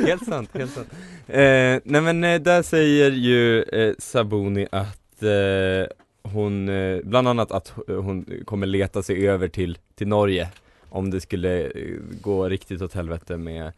helt 0.06 0.24
sant, 0.24 0.50
helt 0.54 0.70
sant. 0.72 0.88
Eh, 1.28 1.40
nej 1.84 2.00
men 2.00 2.24
eh, 2.24 2.40
där 2.40 2.62
säger 2.62 3.10
ju 3.10 3.62
eh, 3.62 3.94
Sabuni 3.98 4.66
att 4.72 5.22
eh, 5.22 5.86
hon, 6.22 6.68
eh, 6.68 7.00
bland 7.04 7.28
annat 7.28 7.52
att 7.52 7.68
h- 7.68 7.82
hon 7.94 8.24
kommer 8.44 8.66
leta 8.66 9.02
sig 9.02 9.28
över 9.28 9.48
till, 9.48 9.78
till 9.94 10.08
Norge 10.08 10.48
om 10.88 11.10
det 11.10 11.20
skulle 11.20 11.64
eh, 11.66 11.70
gå 12.20 12.48
riktigt 12.48 12.82
åt 12.82 12.94
helvete 12.94 13.36
med 13.36 13.72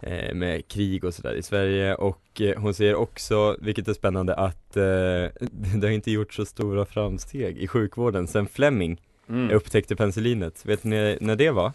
eh, 0.00 0.34
med 0.34 0.68
krig 0.68 1.04
och 1.04 1.14
sådär 1.14 1.34
i 1.34 1.42
Sverige 1.42 1.94
och 1.94 2.40
eh, 2.40 2.58
hon 2.60 2.74
säger 2.74 2.94
också, 2.94 3.56
vilket 3.60 3.88
är 3.88 3.94
spännande, 3.94 4.34
att 4.34 4.76
eh, 4.76 4.82
det 5.50 5.82
har 5.82 5.88
inte 5.90 6.10
gjort 6.10 6.34
så 6.34 6.44
stora 6.46 6.84
framsteg 6.84 7.58
i 7.58 7.68
sjukvården 7.68 8.26
sen 8.26 8.46
Fleming 8.46 9.00
Mm. 9.30 9.50
upptäckte 9.50 9.96
penicillinet. 9.96 10.66
Vet 10.66 10.84
ni 10.84 11.18
när 11.20 11.36
det 11.36 11.50
var? 11.50 11.72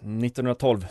1912 0.00 0.86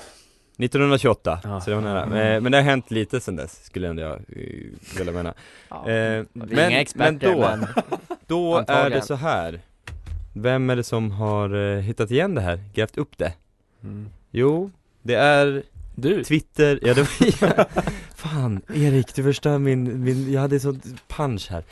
1928, 0.57 1.39
Ja. 1.43 1.61
så 1.61 1.69
det 1.69 1.75
var 1.75 1.83
nära. 1.83 2.03
Eh, 2.33 2.41
Men 2.41 2.51
det 2.51 2.57
har 2.57 2.63
hänt 2.63 2.91
lite 2.91 3.19
sen 3.19 3.35
dess, 3.35 3.65
skulle 3.65 3.87
ändå 3.89 4.01
jag 4.01 4.13
eh, 4.13 4.97
vilja 4.97 5.13
mena. 5.13 5.33
Ja. 5.69 5.89
Eh, 5.89 6.25
men, 6.33 6.51
inga 6.69 6.81
experter, 6.81 7.11
men 7.11 7.19
då, 7.19 7.39
men 7.39 7.67
då 8.27 8.63
är 8.67 8.89
det 8.89 9.01
så 9.01 9.15
här. 9.15 9.59
Vem 10.33 10.69
är 10.69 10.75
det 10.75 10.83
som 10.83 11.11
har 11.11 11.75
eh, 11.75 11.79
hittat 11.81 12.11
igen 12.11 12.35
det 12.35 12.41
här, 12.41 12.59
grävt 12.73 12.97
upp 12.97 13.17
det? 13.17 13.33
mm. 13.83 14.09
Jo, 14.31 14.71
det 15.01 15.15
är 15.15 15.63
Du? 15.95 16.23
Twitter, 16.23 16.79
ja 16.81 16.93
det 16.93 17.01
var 17.01 17.65
Fan, 18.15 18.61
Erik 18.73 19.15
du 19.15 19.23
förstör 19.23 19.57
min, 19.57 20.03
min, 20.03 20.31
jag 20.33 20.41
hade 20.41 20.59
sånt 20.59 20.85
punch 21.07 21.47
här 21.49 21.63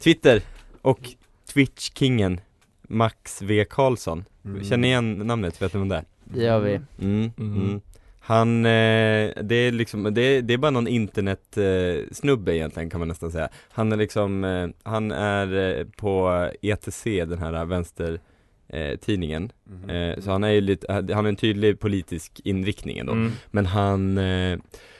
Twitter 0.00 0.42
och 0.82 1.00
Twitch-kingen 1.52 2.40
Max 2.82 3.42
V 3.42 3.64
Karlsson 3.70 4.24
Mm. 4.44 4.64
Känner 4.64 4.76
ni 4.78 4.88
igen 4.88 5.18
namnet? 5.18 5.62
Vet 5.62 5.74
ni 5.74 5.78
vem 5.80 5.88
det 5.88 5.96
är? 5.96 6.04
Det 6.24 6.42
gör 6.44 6.60
vi. 6.60 6.80
Mm, 7.00 7.32
Mm. 7.38 7.80
Mm. 8.28 8.38
Han, 8.38 8.64
eh, 8.66 9.42
det 9.42 9.54
är 9.54 9.72
liksom, 9.72 10.14
det, 10.14 10.40
det 10.40 10.54
är 10.54 10.58
bara 10.58 10.70
någon 10.70 10.86
internet 10.88 11.56
eh, 11.56 12.04
snubbe 12.12 12.56
egentligen 12.56 12.90
kan 12.90 13.00
man 13.00 13.08
nästan 13.08 13.32
säga 13.32 13.48
Han 13.70 13.92
är 13.92 13.96
liksom, 13.96 14.44
eh, 14.44 14.68
han 14.82 15.10
är 15.12 15.78
eh, 15.78 15.84
på 15.96 16.48
ETC, 16.62 17.04
den 17.04 17.38
här 17.38 17.64
vänster 17.64 18.20
eh, 18.68 18.96
tidningen 18.98 19.52
Mhm. 19.66 19.90
eh, 19.90 20.20
Så 20.20 20.30
han 20.30 20.44
är 20.44 20.50
ju 20.50 20.60
lite, 20.60 20.92
han 20.92 21.08
har 21.12 21.24
en 21.24 21.36
tydlig 21.36 21.80
politisk 21.80 22.40
inriktning 22.44 22.98
ändå 22.98 23.12
Mm. 23.12 23.32
Men 23.50 23.66
han, 23.66 24.18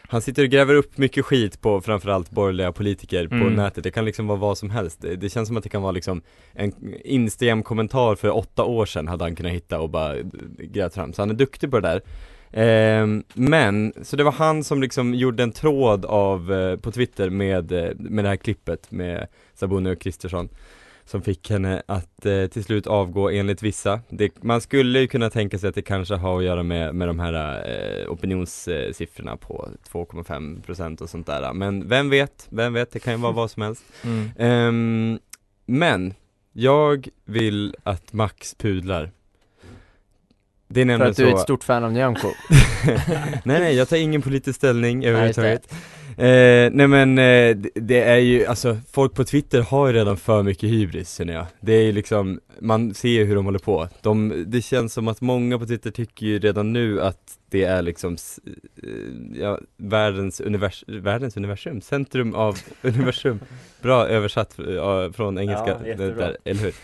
han 0.09 0.23
sitter 0.23 0.43
och 0.43 0.49
gräver 0.49 0.75
upp 0.75 0.99
mycket 0.99 1.25
skit 1.25 1.61
på 1.61 1.81
framförallt 1.81 2.31
borgerliga 2.31 2.73
politiker 2.73 3.29
på 3.29 3.35
Mm. 3.35 3.55
nätet 3.55 3.85
Det 3.85 3.91
kan 3.91 4.05
liksom 4.05 4.27
vara 4.27 4.39
vad 4.39 4.59
som 4.59 4.71
helst 4.71 5.01
det, 5.03 5.17
det 5.17 5.29
känns 5.31 5.49
som 5.49 5.57
att 5.57 5.63
det 5.63 5.69
kan 5.69 5.83
vara 5.83 5.93
liksom 5.93 6.23
en 6.53 6.73
Instagram-kommentar 7.05 8.15
för 8.15 8.37
åtta 8.37 8.65
år 8.65 8.87
sedan 8.87 9.09
hade 9.09 9.25
han 9.25 9.37
kunnat 9.37 9.53
hitta 9.53 9.81
och 9.81 9.91
bara 9.91 10.17
grävt 10.59 10.95
fram 10.95 11.13
Så 11.13 11.23
han 11.23 11.31
är 11.31 11.35
duktig 11.35 11.71
på 11.71 11.81
det 11.81 11.89
där 11.89 12.03
men, 13.35 13.93
så 14.03 14.17
det 14.17 14.25
var 14.25 14.33
han 14.33 14.65
som 14.65 14.83
liksom 14.83 15.15
gjorde 15.15 15.43
en 15.43 15.53
tråd 15.53 16.05
av, 16.05 16.53
eh, 16.53 16.77
på 16.77 16.93
Twitter 16.93 17.31
med, 17.31 17.73
eh, 17.73 17.91
med 17.97 18.25
det 18.25 18.29
här 18.29 18.37
klippet 18.37 18.91
med 18.91 19.27
Sabuni 19.55 19.95
och 19.95 20.01
Kristersson 20.01 20.49
Som 21.05 21.23
fick 21.23 21.51
henne 21.51 21.83
att 21.87 22.27
eh, 22.27 22.47
till 22.47 22.65
slut 22.65 22.87
avgå 22.87 23.31
enligt 23.31 23.63
vissa. 23.63 24.01
Det, 24.09 24.43
Man 24.43 24.61
skulle 24.61 25.01
ju 25.01 25.07
kunna 25.07 25.31
tänka 25.31 25.59
sig 25.59 25.69
att 25.69 25.75
det 25.75 25.83
kanske 25.83 26.15
har 26.15 26.39
att 26.39 26.45
göra 26.45 26.63
med, 26.63 26.95
med 26.95 27.09
de 27.09 27.19
här 27.19 27.65
eh, 27.69 28.11
opinionssiffrorna 28.13 29.37
på 29.37 29.69
2,5% 29.93 31.03
och 31.03 31.11
sånt 31.11 31.27
där. 31.27 31.53
Men 31.53 31.89
vem 31.89 32.11
vet, 32.11 32.47
vem 32.51 32.73
vet, 32.73 32.93
det 32.93 32.99
kan 32.99 33.13
ju 33.13 33.21
vara 33.21 33.33
vad 33.43 33.51
som 33.51 33.63
helst. 33.63 33.85
Mm. 34.05 34.31
Ehm, 34.39 35.19
Men, 35.67 36.15
jag 36.53 37.09
vill 37.25 37.77
att 37.83 38.13
Max 38.13 38.55
pudlar 38.55 39.11
Det 40.75 40.81
är 40.81 40.83
För 40.83 40.87
nämligen 40.87 41.11
att 41.11 41.17
du 41.17 41.27
är 41.27 41.31
så 41.31 41.37
ett 41.37 41.43
stort 41.43 41.65
fan 41.65 41.85
av 41.85 41.93
Nyamko. 41.93 42.29
nej 43.45 43.61
nej, 43.61 43.75
jag 43.77 43.89
tar 43.89 43.97
ingen 43.97 44.23
politisk 44.23 44.57
ställning 44.57 45.05
överhuvudtaget. 45.05 45.73
Eh, 46.17 46.71
Nej 46.73 46.87
men 46.87 47.19
eh, 47.19 47.57
det- 47.57 47.71
det 47.75 48.01
är 48.03 48.17
ju, 48.17 48.47
alltså 48.47 48.79
folk 48.93 49.15
på 49.15 49.25
Twitter 49.25 49.61
har 49.61 49.87
ju 49.87 49.93
redan 49.93 50.17
för 50.17 50.43
mycket 50.43 50.71
hybris 50.71 51.15
känner 51.17 51.35
jag. 51.35 51.47
Det 51.61 51.73
är 51.73 51.83
ju 51.83 51.93
liksom, 51.93 52.41
man 52.61 52.95
ser 52.95 53.09
ju 53.09 53.25
hur 53.25 53.35
de 53.35 53.45
håller 53.45 53.59
på. 53.59 53.89
De, 54.03 54.45
Det 54.47 54.63
känns 54.63 54.93
som 54.93 55.09
att 55.09 55.21
många 55.21 55.59
på 55.59 55.67
Twitter 55.67 55.91
tycker 55.91 56.27
ju 56.27 56.39
redan 56.39 56.73
nu 56.73 57.01
att 57.03 57.19
det 57.51 57.65
är 57.65 57.83
liksom, 57.83 58.17
eh, 58.83 59.41
ja, 59.41 59.59
världens, 59.77 60.41
univers, 60.41 60.85
världens 60.87 61.37
universum, 61.37 61.81
centrum 61.81 62.35
av 62.35 62.59
universum. 62.83 63.41
Bra 63.83 64.07
översatt 64.07 64.59
eh, 64.59 65.13
från 65.13 65.39
engelska, 65.39 65.77
Ja, 65.83 65.87
jättebra. 65.87 66.27
där, 66.27 66.37
eller 66.45 66.61
hur? 66.61 66.75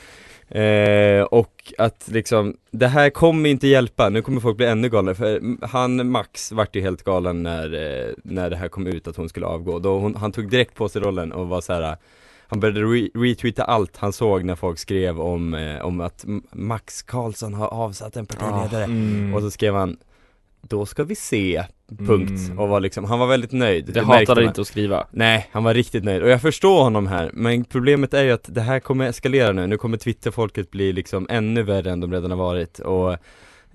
Eh, 0.51 1.23
och 1.23 1.73
att 1.79 2.09
liksom, 2.09 2.57
det 2.71 2.87
här 2.87 3.11
kommer 3.11 3.51
inte 3.51 3.67
hjälpa, 3.67 4.09
nu 4.09 4.23
kommer 4.23 4.41
folk 4.41 4.57
bli 4.57 4.67
ännu 4.67 4.89
galnare 4.89 5.15
för 5.15 5.67
han 5.67 6.11
Max 6.11 6.53
vart 6.53 6.77
ju 6.77 6.81
helt 6.81 7.03
galen 7.03 7.43
när, 7.43 7.75
eh, 7.75 8.13
när 8.25 8.51
det 8.51 8.57
här 8.57 8.69
kom 8.69 8.87
ut 8.87 9.09
att 9.09 9.17
hon 9.17 9.29
skulle 9.29 9.47
avgå, 9.47 9.79
då 9.79 9.99
hon, 9.99 10.15
han 10.15 10.33
tog 10.33 10.51
direkt 10.51 10.75
på 10.75 10.89
sig 10.89 11.03
rollen 11.03 11.33
och 11.33 11.49
var 11.49 11.61
så 11.61 11.73
här. 11.73 11.97
Han 12.47 12.61
började 12.61 12.81
re 12.81 13.09
retweeta 13.15 13.65
allt 13.65 13.97
han 13.97 14.13
såg 14.13 14.45
när 14.45 14.55
folk 14.55 14.79
skrev 14.79 15.21
om, 15.21 15.55
eh, 15.55 15.81
om 15.81 16.01
att 16.01 16.25
Max 16.53 17.03
Karlsson 17.03 17.55
har 17.55 17.69
avsatt 17.69 18.17
en 18.17 18.27
partiledare 18.27 18.85
Mm. 18.85 19.35
Och 19.35 19.43
så 19.43 19.51
skrev 19.51 19.75
han 19.75 19.97
Då 20.61 20.87
ska 20.87 21.05
vi 21.05 21.15
se, 21.15 21.65
punkt, 21.99 22.41
Mm. 22.47 22.59
och 22.59 22.69
var 22.69 22.81
liksom, 22.81 23.05
han 23.05 23.19
var 23.19 23.27
väldigt 23.27 23.53
nöjd 23.53 23.85
Det 23.87 23.93
märkte 24.03 24.33
hatade 24.33 24.45
inte 24.47 24.61
att 24.61 24.67
skriva. 24.67 25.07
Nej, 25.11 25.49
han 25.53 25.65
var 25.65 25.75
riktigt 25.75 26.05
nöjd. 26.05 26.23
Och 26.23 26.29
jag 26.29 26.43
förstår 26.43 26.83
honom 26.83 27.07
här 27.07 27.31
Men 27.35 27.65
problemet 27.65 28.15
är 28.15 28.25
ju 28.25 28.31
att 28.31 28.45
det 28.55 28.61
här 28.61 28.81
kommer 28.81 29.09
eskalera 29.09 29.53
nu, 29.53 29.67
nu 29.67 29.77
kommer 29.77 29.97
Twitterfolket 29.97 30.71
bli 30.71 30.93
liksom 30.93 31.27
ännu 31.31 31.63
värre 31.63 31.91
än 31.91 32.01
de 32.01 32.13
redan 32.13 32.31
har 32.31 32.39
varit. 32.39 32.79
Och 32.79 33.17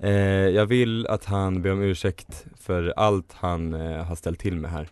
eh, 0.05 0.12
Jag 0.50 0.65
vill 0.65 1.07
att 1.07 1.25
han 1.25 1.62
ber 1.62 1.72
om 1.72 1.81
ursäkt 1.81 2.45
för 2.62 2.93
allt 2.98 3.34
han 3.34 3.74
eh, 3.74 4.03
har 4.03 4.15
ställt 4.15 4.39
till 4.39 4.55
med 4.55 4.72
här 4.72 4.88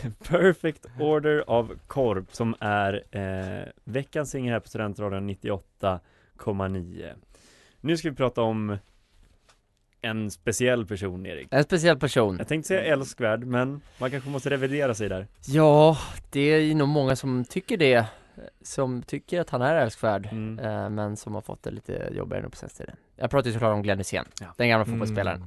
Perfect 0.28 0.86
Order 1.00 1.44
av 1.46 1.78
Korp 1.86 2.34
som 2.34 2.54
är 2.60 3.04
eh, 3.10 3.68
veckans 3.84 4.30
singel 4.30 4.52
här 4.52 4.60
på 4.60 4.68
Studentradion 4.68 5.30
98,9 5.30 7.14
Nu 7.80 7.96
ska 7.96 8.10
vi 8.10 8.16
prata 8.16 8.42
om 8.42 8.76
en 10.02 10.30
speciell 10.30 10.86
person 10.86 11.26
Erik 11.26 11.48
En 11.50 11.64
speciell 11.64 11.98
person. 11.98 12.36
Jag 12.38 12.48
tänkte 12.48 12.68
säga 12.68 12.82
älskvärd 12.84 13.44
men 13.44 13.80
man 13.98 14.10
kanske 14.10 14.30
måste 14.30 14.50
revidera 14.50 14.94
sig 14.94 15.08
där 15.08 15.26
Ja, 15.46 15.98
det 16.30 16.40
är 16.40 16.74
nog 16.74 16.88
många 16.88 17.16
som 17.16 17.44
tycker 17.44 17.76
det. 17.76 18.06
Som 18.62 19.02
tycker 19.02 19.40
att 19.40 19.50
han 19.50 19.62
är 19.62 19.74
älskvärd, 19.76 20.28
Mm. 20.32 20.58
eh, 20.58 20.90
men 20.90 21.16
som 21.16 21.34
har 21.34 21.40
fått 21.42 21.62
det 21.62 21.70
lite 21.70 22.08
jobbigare 22.12 22.42
nu 22.42 22.48
på 22.50 22.56
senaste 22.56 22.78
tiden. 22.78 22.96
Jag 23.16 23.30
pratar 23.30 23.46
ju 23.46 23.52
såklart 23.52 23.74
om 23.74 23.82
Glenn 23.82 23.98
Hysén, 23.98 24.24
Ja. 24.40 24.46
den 24.56 24.68
gamla 24.68 24.84
Mm. 24.84 24.92
fotbollsspelaren. 24.98 25.44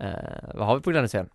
Eh, 0.00 0.10
vad 0.54 0.66
har 0.66 0.74
vi 0.76 0.80
på 0.82 0.90
Glenn 0.90 1.04
Hysén? 1.04 1.28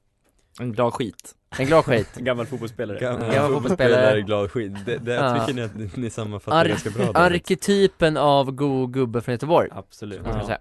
En 0.60 0.72
glad 0.74 0.94
skit. 0.94 1.36
En 1.60 1.66
glad 1.66 1.86
skit. 1.86 2.18
En 2.18 2.24
gammal 2.26 2.46
fotbollsspelare 2.46 3.00
Gammal 3.00 3.34
Gammal 3.34 3.52
fotbollsspelare. 3.52 4.22
glad 4.22 4.52
skit, 4.52 4.86
det, 4.86 4.98
det 4.98 5.14
Ja. 5.14 5.40
tycker 5.40 5.54
ni 5.54 5.62
att 5.62 5.76
ni, 5.76 5.90
ni 5.96 6.10
sammanfattar 6.10 6.58
Ar- 6.58 6.66
ganska 6.70 6.90
bra 6.90 7.12
där. 7.12 7.20
Arketypen 7.20 8.18
av 8.18 8.52
god 8.52 8.94
gubbe 8.94 9.22
från 9.22 9.34
Göteborg, 9.34 9.70
Absolut 9.72 10.22
säga. 10.46 10.60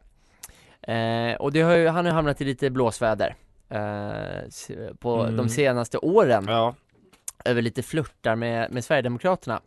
Eh, 0.83 1.37
och 1.37 1.53
det 1.53 1.61
har 1.63 1.77
ju, 1.77 1.87
han 1.89 2.05
har 2.05 2.13
ju 2.13 2.15
hamnat 2.15 2.41
i 2.41 2.45
lite 2.45 2.71
blåsväder 2.71 3.35
eh, 3.69 4.51
på 4.99 5.21
Mm. 5.21 5.37
de 5.37 5.49
senaste 5.49 5.99
åren. 5.99 6.45
Ja. 6.49 6.75
över 7.45 7.63
lite 7.63 7.83
flörtar 7.83 8.37
med, 8.37 8.73
med 8.73 8.85
Sverigedemokraterna. 8.85 9.61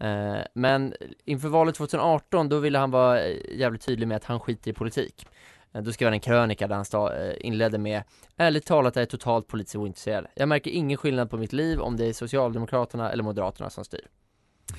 Eh, 0.00 0.36
men 0.54 0.94
inför 1.24 1.48
valet 1.48 1.74
2018 1.74 2.48
då 2.48 2.58
ville 2.58 2.78
han 2.78 2.90
vara 2.90 3.26
jävligt 3.54 3.86
tydlig 3.86 4.08
med 4.08 4.16
att 4.16 4.24
han 4.24 4.40
skiter 4.40 4.70
i 4.70 4.74
politik. 4.74 5.26
Eh, 5.74 5.82
då 5.82 5.92
skrev 5.92 6.06
han 6.06 6.14
en 6.14 6.20
krönika 6.20 6.66
där 6.68 6.84
han 6.92 7.12
eh, 7.12 7.32
inledde 7.40 7.78
med 7.78 8.02
Ärligt 8.36 8.66
talat 8.66 8.96
är 8.96 9.00
jag 9.00 9.08
totalt 9.08 9.46
politiskt 9.46 9.76
ointresserad. 9.76 10.26
Jag 10.34 10.48
märker 10.48 10.70
ingen 10.70 10.96
skillnad 10.98 11.30
på 11.30 11.36
mitt 11.36 11.52
liv 11.52 11.80
om 11.80 11.96
det 11.96 12.06
är 12.06 12.12
Socialdemokraterna 12.12 13.12
eller 13.12 13.22
Moderaterna 13.22 13.70
som 13.70 13.84
styr. 13.84 14.06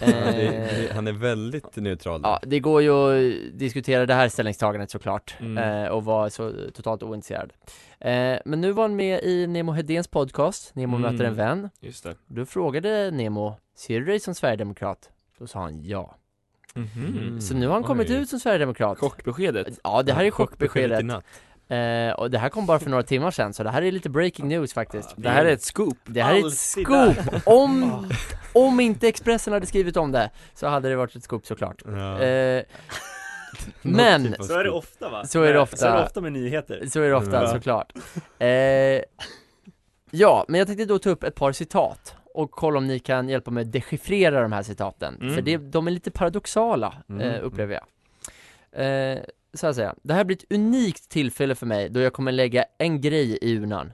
Det, 0.00 0.06
det, 0.06 0.92
han 0.94 1.06
är 1.06 1.12
väldigt 1.12 1.76
neutral 1.76 2.20
Ja, 2.24 2.40
det 2.42 2.60
går 2.60 2.82
ju 2.82 2.90
att 2.90 3.58
diskutera 3.58 4.06
det 4.06 4.14
här 4.14 4.28
ställningstagandet 4.28 4.90
såklart 4.90 5.36
Mm. 5.40 5.84
eh, 5.84 5.88
och 5.90 6.04
vara 6.04 6.30
så 6.30 6.52
totalt 6.74 7.02
ointresserad. 7.02 7.52
Eh, 8.00 8.38
men 8.44 8.60
nu 8.60 8.72
var 8.72 8.82
han 8.84 8.96
med 8.96 9.20
i 9.22 9.46
Nemo 9.46 9.72
Hedéns 9.72 10.08
podcast, 10.08 10.74
Nemo 10.74 10.96
Mm. 10.96 11.12
möter 11.12 11.24
en 11.24 11.34
vän. 11.34 11.70
Just 11.80 12.04
det. 12.04 12.14
Då 12.26 12.46
frågade 12.46 13.10
Nemo, 13.10 13.54
ser 13.76 14.00
du 14.00 14.06
dig 14.06 14.20
som 14.20 14.34
Sverigedemokrat? 14.34 15.10
Då 15.38 15.46
sa 15.46 15.60
han 15.60 15.84
ja. 15.84 16.14
Mhm. 16.74 17.40
Så 17.40 17.54
nu 17.54 17.66
har 17.66 17.74
han 17.74 17.82
kommit 17.82 18.10
oj. 18.10 18.16
ut 18.16 18.28
som 18.28 18.40
Sverigedemokrat. 18.40 18.98
Chockbeskedet. 18.98 19.78
Ja, 19.84 20.02
det 20.02 20.12
här 20.12 20.22
är 20.22 20.26
i 20.26 20.30
chockbeskedet. 20.30 21.04
natt. 21.04 21.24
Eh, 21.68 22.12
och 22.12 22.30
det 22.30 22.38
här 22.38 22.48
kom 22.48 22.66
bara 22.66 22.78
för 22.78 22.90
några 22.90 23.02
timmar 23.02 23.30
sedan, 23.30 23.54
så 23.54 23.62
det 23.62 23.70
här 23.70 23.82
är 23.82 23.92
lite 23.92 24.08
breaking 24.10 24.48
news 24.48 24.72
faktiskt. 24.72 25.14
Det 25.16 25.28
här 25.28 25.44
är 25.44 25.52
ett 25.52 25.62
scoop. 25.62 25.98
Det 26.04 26.22
här 26.22 26.34
är 26.34 26.38
ett 26.38 26.44
Alltid 26.44 26.58
scoop! 26.58 27.16
Om, 27.44 28.06
om 28.54 28.80
inte 28.80 29.08
Expressen 29.08 29.52
hade 29.52 29.66
skrivit 29.66 29.96
om 29.96 30.12
det, 30.12 30.30
så 30.54 30.66
hade 30.66 30.88
det 30.88 30.96
varit 30.96 31.16
ett 31.16 31.22
scoop 31.22 31.46
såklart. 31.46 31.82
Ja. 31.86 32.20
Eh, 32.22 32.62
men, 33.82 34.24
typ 34.32 34.42
Så 34.44 34.58
är 34.58 34.64
det 34.64 34.70
ofta 34.70 35.08
va? 35.08 35.24
Så 35.26 35.42
är 35.42 35.52
det 35.52 35.60
ofta. 35.60 35.76
Så 35.76 35.86
är 35.86 35.96
det 35.96 36.02
ofta 36.04 36.20
med 36.20 36.32
nyheter 36.32 36.86
så 36.86 37.00
är 37.00 37.08
det 37.08 37.14
ofta 37.16 37.42
Ja. 37.42 37.48
såklart. 37.52 37.92
Eh, 38.38 38.48
ja, 40.10 40.44
men 40.48 40.58
jag 40.58 40.66
tänkte 40.66 40.84
då 40.84 40.98
ta 40.98 41.10
upp 41.10 41.24
ett 41.24 41.34
par 41.34 41.52
citat 41.52 42.14
och 42.34 42.50
kolla 42.50 42.78
om 42.78 42.86
ni 42.86 42.98
kan 42.98 43.28
hjälpa 43.28 43.50
mig 43.50 43.62
att 43.62 43.72
dechiffrera 43.72 44.42
de 44.42 44.52
här 44.52 44.62
citaten. 44.62 45.18
Mm. 45.20 45.34
För 45.34 45.42
det, 45.42 45.56
de 45.56 45.86
är 45.86 45.90
lite 45.90 46.10
paradoxala, 46.10 46.94
Mm. 47.08 47.20
eh, 47.30 47.44
upplever 47.44 47.74
jag. 47.74 47.84
Eh, 48.72 49.18
så 49.54 49.66
här 49.66 49.72
säger 49.72 49.88
jag, 49.88 49.96
det 50.02 50.14
här 50.14 50.24
blir 50.24 50.36
ett 50.36 50.52
unikt 50.52 51.08
tillfälle 51.08 51.54
för 51.54 51.66
mig 51.66 51.88
då 51.88 52.00
jag 52.00 52.12
kommer 52.12 52.32
lägga 52.32 52.64
en 52.78 53.00
grej 53.00 53.38
i 53.42 53.56
urnan. 53.56 53.92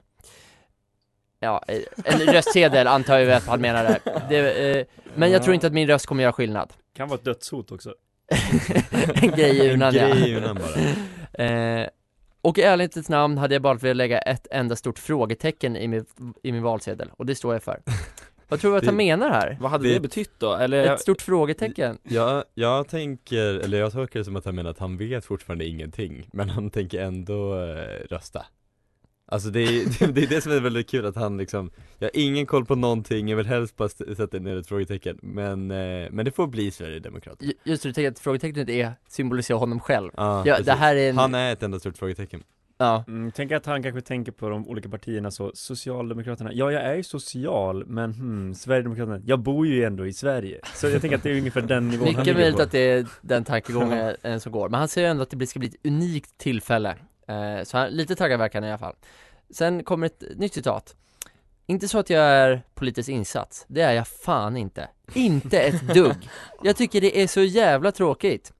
Ja, 1.39 1.63
eh, 1.67 1.79
en 2.03 2.19
röstsedel 2.33 2.87
antar 2.97 3.17
jag 3.19 3.31
att 3.31 3.47
han 3.47 3.61
menar 3.61 3.83
där. 3.83 3.99
Det, 4.29 4.77
eh, 4.79 4.85
men 5.15 5.31
jag 5.31 5.43
tror 5.43 5.53
inte 5.53 5.67
att 5.67 5.73
min 5.73 5.87
röst 5.87 6.05
kommer 6.05 6.23
göra 6.23 6.33
skillnad. 6.33 6.73
Kan 6.95 7.07
vara 7.07 7.17
ett 7.19 7.25
dödshot 7.25 7.71
också 7.71 7.93
en 9.21 9.31
grej 9.31 9.57
i 9.57 9.71
urnan 9.73 9.93
grej 9.93 10.29
i 10.29 10.31
ja. 10.31 10.37
urnan 10.37 10.55
bara. 10.55 10.81
Eh, 11.45 11.87
och 12.41 12.57
i 12.57 12.61
ärlighetens 12.61 13.09
namn 13.09 13.37
hade 13.37 13.55
jag 13.55 13.61
bara 13.61 13.73
velat 13.73 13.95
lägga 13.97 14.19
ett 14.19 14.47
enda 14.51 14.75
stort 14.75 14.99
frågetecken 14.99 15.75
i 15.77 15.87
min, 15.87 16.05
i 16.43 16.51
min 16.51 16.63
valsedel, 16.63 17.09
och 17.17 17.25
det 17.25 17.35
står 17.35 17.53
jag 17.53 17.63
för. 17.63 17.81
Vad 18.49 18.59
tror 18.59 18.71
du 18.71 18.77
att 18.77 18.81
Det- 18.83 18.87
han 18.87 18.95
menar 18.95 19.29
här? 19.29 19.57
Vad 19.61 19.71
hade 19.71 19.87
Det- 19.87 19.93
det, 19.93 19.99
betytt 19.99 20.31
då? 20.39 20.53
Eller? 20.53 20.93
Ett 20.93 20.99
stort 21.01 21.21
frågetecken? 21.21 21.97
Ja, 22.03 22.43
jag 22.53 22.87
tänker, 22.87 23.43
eller 23.59 23.77
jag 23.79 23.91
tolkar 23.91 24.19
det 24.19 24.25
som 24.25 24.35
att 24.35 24.45
han 24.45 24.55
menar 24.55 24.69
att 24.69 24.79
han 24.79 24.97
vet 24.97 25.25
fortfarande 25.25 25.65
ingenting, 25.65 26.29
men 26.33 26.49
han 26.49 26.69
tänker 26.69 27.01
ändå 27.01 27.59
eh, 27.61 28.07
rösta 28.09 28.45
Alltså 29.29 29.49
det 29.49 29.59
är, 29.61 30.07
det 30.13 30.23
är 30.23 30.27
det 30.27 30.41
som 30.41 30.51
är 30.51 30.59
väldigt 30.59 30.89
kul 30.89 31.05
att 31.05 31.15
han 31.15 31.37
liksom, 31.37 31.71
jag 31.97 32.05
har 32.05 32.11
ingen 32.21 32.45
koll 32.45 32.65
på 32.65 32.75
någonting, 32.75 33.27
jag 33.29 33.37
vill 33.37 33.45
helst 33.45 33.75
bara 33.77 33.89
sätta 33.89 34.39
ner 34.39 34.57
ett 34.57 34.67
frågetecken, 34.67 35.19
men, 35.21 35.71
eh, 35.71 36.07
men 36.11 36.25
det 36.25 36.31
får 36.31 36.47
bli 36.47 36.71
Sverigedemokrat 36.71 37.37
Ju- 37.41 37.53
Just 37.63 37.83
det, 37.83 37.89
du 37.89 37.93
tänker 37.93 38.11
att 38.11 38.19
frågetecknet 38.19 38.69
är, 38.69 38.91
symboliserar 39.09 39.57
honom 39.57 39.79
själv. 39.79 40.11
Ja, 40.17 40.37
Ja, 40.37 40.43
precis. 40.53 40.65
det 40.65 40.71
här 40.73 40.95
är 40.95 41.09
en, 41.09 41.17
Han 41.17 41.35
är 41.35 41.53
ett 41.53 41.63
enda 41.63 41.79
stort 41.79 41.97
frågetecken 41.97 42.43
Ja. 42.79 43.03
Mm, 43.07 43.31
tänk 43.31 43.51
att 43.51 43.65
han 43.65 43.83
kanske 43.83 44.01
tänker 44.01 44.31
på 44.31 44.49
de 44.49 44.67
olika 44.67 44.89
partierna 44.89 45.31
så, 45.31 45.51
Socialdemokraterna, 45.53 46.53
ja 46.53 46.71
jag 46.71 46.83
är 46.83 46.95
ju 46.95 47.03
social, 47.03 47.85
men 47.85 48.13
hmm, 48.13 48.55
Sverigedemokraterna, 48.55 49.21
jag 49.25 49.39
bor 49.39 49.67
ju 49.67 49.83
ändå 49.83 50.05
i 50.07 50.13
Sverige. 50.13 50.59
Så 50.75 50.87
jag 50.89 51.01
tänker 51.01 51.17
att 51.17 51.23
det 51.23 51.31
är 51.31 51.37
ungefär 51.37 51.61
den 51.61 51.87
nivån 51.89 52.07
han 52.07 52.13
Mycket 52.13 52.25
ligger 52.25 52.39
möjligt 52.39 52.55
på. 52.57 52.63
att 52.63 52.71
det 52.71 52.79
är 52.91 53.07
den 53.21 53.43
tankegången 53.43 54.15
eh, 54.23 54.37
som 54.37 54.51
går, 54.51 54.69
men 54.69 54.79
han 54.79 54.87
säger 54.87 55.09
ändå 55.09 55.23
att 55.23 55.29
det 55.31 55.47
ska 55.47 55.59
bli 55.59 55.67
ett 55.69 55.85
unikt 55.85 56.37
tillfälle. 56.37 56.95
Eh, 57.27 57.63
Så 57.63 57.77
han, 57.77 57.89
lite 57.89 58.15
taggad 58.15 58.39
verkar 58.39 58.59
han 58.61 58.67
i 58.67 58.71
alla 58.71 58.77
fall. 58.77 58.95
Sen 59.49 59.83
kommer 59.83 60.05
ett 60.07 60.23
nytt 60.35 60.53
citat. 60.53 60.95
Inte 61.65 61.87
så 61.87 61.99
att 61.99 62.09
jag 62.09 62.21
är 62.23 62.61
politiskt 62.75 63.09
insatt, 63.09 63.65
det 63.67 63.81
är 63.81 63.93
jag 63.93 64.07
fan 64.07 64.57
inte. 64.57 64.89
Inte 65.13 65.59
ett 65.59 65.81
dugg. 65.93 66.29
Jag 66.63 66.75
tycker 66.75 67.01
det 67.01 67.21
är 67.23 67.27
så 67.27 67.41
jävla 67.41 67.91
tråkigt. 67.91 68.53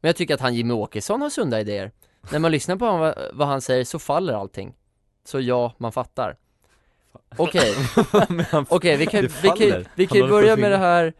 Men 0.00 0.08
jag 0.08 0.16
tycker 0.16 0.34
att 0.34 0.40
han 0.40 0.54
Jimmy 0.54 0.74
Åkesson 0.74 1.22
har 1.22 1.30
sunda 1.30 1.60
idéer 1.60 1.90
När 2.32 2.38
man 2.38 2.50
lyssnar 2.52 2.76
på 2.76 2.96
vad, 2.96 3.18
vad 3.32 3.48
han 3.48 3.60
säger 3.60 3.84
så 3.84 3.98
faller 3.98 4.34
allting. 4.34 4.74
Så 5.24 5.40
ja, 5.40 5.74
man 5.78 5.92
fattar. 5.92 6.36
Okej, 7.36 7.74
okej 8.68 8.96
vi 8.96 9.06
kan, 9.06 9.28
vi 9.42 9.48
kan, 9.48 9.84
vi 9.94 10.06
kan 10.06 10.18
ju 10.18 10.28
börja 10.28 10.56
med 10.56 10.70
det 10.70 10.76
här. 10.76 11.12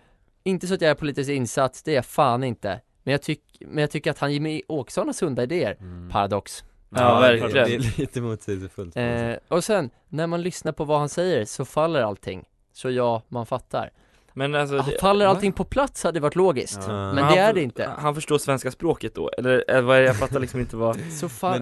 Inte 0.43 0.67
så 0.67 0.75
att 0.75 0.81
jag 0.81 0.91
är 0.91 0.95
politiskt 0.95 1.31
insatt, 1.31 1.83
det 1.85 1.91
är 1.91 1.95
jag 1.95 2.07
fan 2.07 2.45
inte. 2.45 2.81
Men 3.03 3.13
jag, 3.13 3.23
tyck, 3.23 3.43
men 3.61 3.79
jag 3.79 3.91
tycker 3.91 4.11
att 4.11 4.19
han 4.19 4.33
Jimmy 4.33 4.63
Åkesson 4.69 5.07
har 5.07 5.13
sunda 5.13 5.43
idéer. 5.43 5.77
Paradox. 6.13 6.65
Ja, 6.89 7.21
verkligen. 7.21 7.53
Det 7.53 7.75
är 7.75 7.99
lite 7.99 8.21
motsägelsefullt 8.21 8.97
eh, 8.97 9.33
Och 9.49 9.65
sen, 9.65 9.91
när 10.09 10.27
man 10.27 10.43
lyssnar 10.43 10.73
på 10.73 10.85
vad 10.85 10.99
han 10.99 11.09
säger 11.09 11.45
så 11.45 11.65
faller 11.65 12.03
allting. 12.03 12.45
Så 12.73 12.91
ja, 12.91 13.23
man 13.29 13.47
fattar 13.47 13.91
Men 14.35 14.55
alltså, 14.55 14.79
ah, 14.79 14.83
det- 14.91 15.01
Faller 15.01 15.27
allting 15.27 15.53
på 15.53 15.65
plats 15.65 16.05
hade 16.05 16.21
varit 16.21 16.37
logiskt. 16.37 16.81
Ja. 16.87 17.13
Men 17.13 17.25
han, 17.25 17.33
det 17.35 17.39
är 17.39 17.53
det 17.53 17.63
inte. 17.63 17.91
Han 17.99 18.15
förstår 18.15 18.39
svenska 18.39 18.71
språket 18.71 19.15
då, 19.15 19.31
eller 19.39 19.65
eh, 19.69 19.83
vad 19.83 19.97
är 19.97 20.01
det, 20.01 20.07
jag 20.07 20.17
fattar 20.17 20.41
liksom 20.41 20.61
inte 20.61 20.77
vad 20.77 21.01
Så 21.21 21.29
fall, 21.29 21.61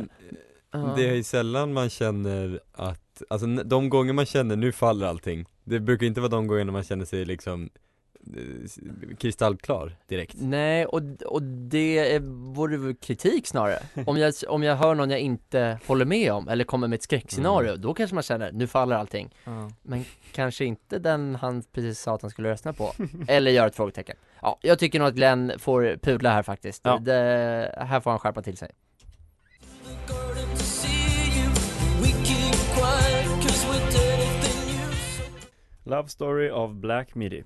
Men 0.73 0.81
ja. 0.83 0.93
det 0.97 1.09
är 1.09 1.15
ju 1.15 1.23
sällan 1.23 1.73
man 1.73 1.91
känner 1.91 2.61
att, 2.73 3.23
alltså 3.29 3.47
de 3.47 3.89
gånger 3.89 4.13
man 4.13 4.27
känner 4.27 4.57
nu 4.57 4.73
faller 4.73 5.07
allting. 5.07 5.47
Det 5.65 5.81
brukar 5.81 6.07
inte 6.07 6.21
vara 6.21 6.31
de 6.31 6.47
gångerna 6.47 6.73
man 6.73 6.83
känner 6.85 7.05
sig 7.05 7.25
liksom 7.25 7.71
kristallklar 9.19 9.97
direkt. 10.09 10.35
Nej, 10.39 10.87
och, 10.87 11.03
och 11.27 11.43
det 11.43 11.99
är, 12.15 12.21
vore 12.55 12.77
väl 12.77 12.95
kritik 12.95 13.47
snarare. 13.47 13.79
Om 14.07 14.17
jag, 14.17 14.35
om 14.49 14.63
jag 14.63 14.77
hör 14.77 14.95
någon 14.95 15.11
jag 15.11 15.21
inte 15.21 15.79
håller 15.87 16.05
med 16.05 16.33
om, 16.33 16.49
eller 16.49 16.65
kommer 16.65 16.89
med 16.89 16.97
ett 16.97 17.03
skräckscenario, 17.03 17.77
då 17.77 17.95
kanske 17.95 18.15
man 18.15 18.23
känner, 18.23 18.53
nu 18.53 18.67
faller 18.67 18.97
allting. 18.97 19.35
Ja. 19.45 19.71
Men 19.83 20.05
kanske 20.33 20.65
inte 20.65 20.99
den 20.99 21.35
han 21.35 21.63
precis 21.73 22.01
sa 22.01 22.15
att 22.15 22.23
han 22.23 22.31
skulle 22.31 22.51
rösta 22.51 22.73
på, 22.73 22.93
eller 23.29 23.51
gör 23.51 23.67
ett 23.67 23.77
frågetecken. 23.77 24.17
Ja, 24.43 24.59
jag 24.63 24.79
tycker 24.79 24.99
nog 24.99 25.09
att 25.09 25.15
Glenn 25.15 25.53
får 25.59 25.97
pudla 26.03 26.31
här 26.31 26.43
faktiskt, 26.43 26.81
Ja. 26.85 26.99
det, 26.99 27.75
här 27.79 28.01
får 28.01 28.11
han 28.11 28.21
skärpa 28.21 28.43
till 28.43 28.57
sig. 28.57 28.71
Love 35.85 36.09
Story 36.09 36.51
av 36.51 36.75
Black 36.75 37.15
Midi. 37.15 37.45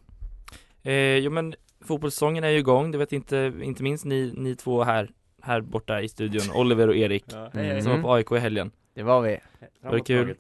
Eh, 0.87 1.17
Jo 1.19 1.31
men 1.31 1.55
fotbollssäsongen 1.85 2.45
är 2.45 2.49
ju 2.49 2.59
igång, 2.59 2.91
det 2.91 2.99
vet 2.99 3.13
inte, 3.13 3.53
inte 3.63 3.83
minst 3.83 4.05
ni, 4.05 4.33
ni 4.37 4.57
två 4.57 4.85
här, 4.85 5.11
här 5.43 5.61
borta 5.61 6.01
i 6.03 6.09
studion, 6.09 6.57
Oliver 6.57 6.89
och 6.89 6.97
Erik 6.97 7.25
Ja, 7.33 7.51
hej, 7.55 7.67
hej. 7.67 7.83
Som 7.83 7.93
var 7.93 8.03
på 8.03 8.13
AIK 8.15 8.33
i 8.33 8.39
helgen. 8.39 8.71
Det 8.95 9.03
var 9.03 9.21
vi, 9.21 9.39
Var 9.81 9.93
det 9.93 10.01
kul? 10.01 10.35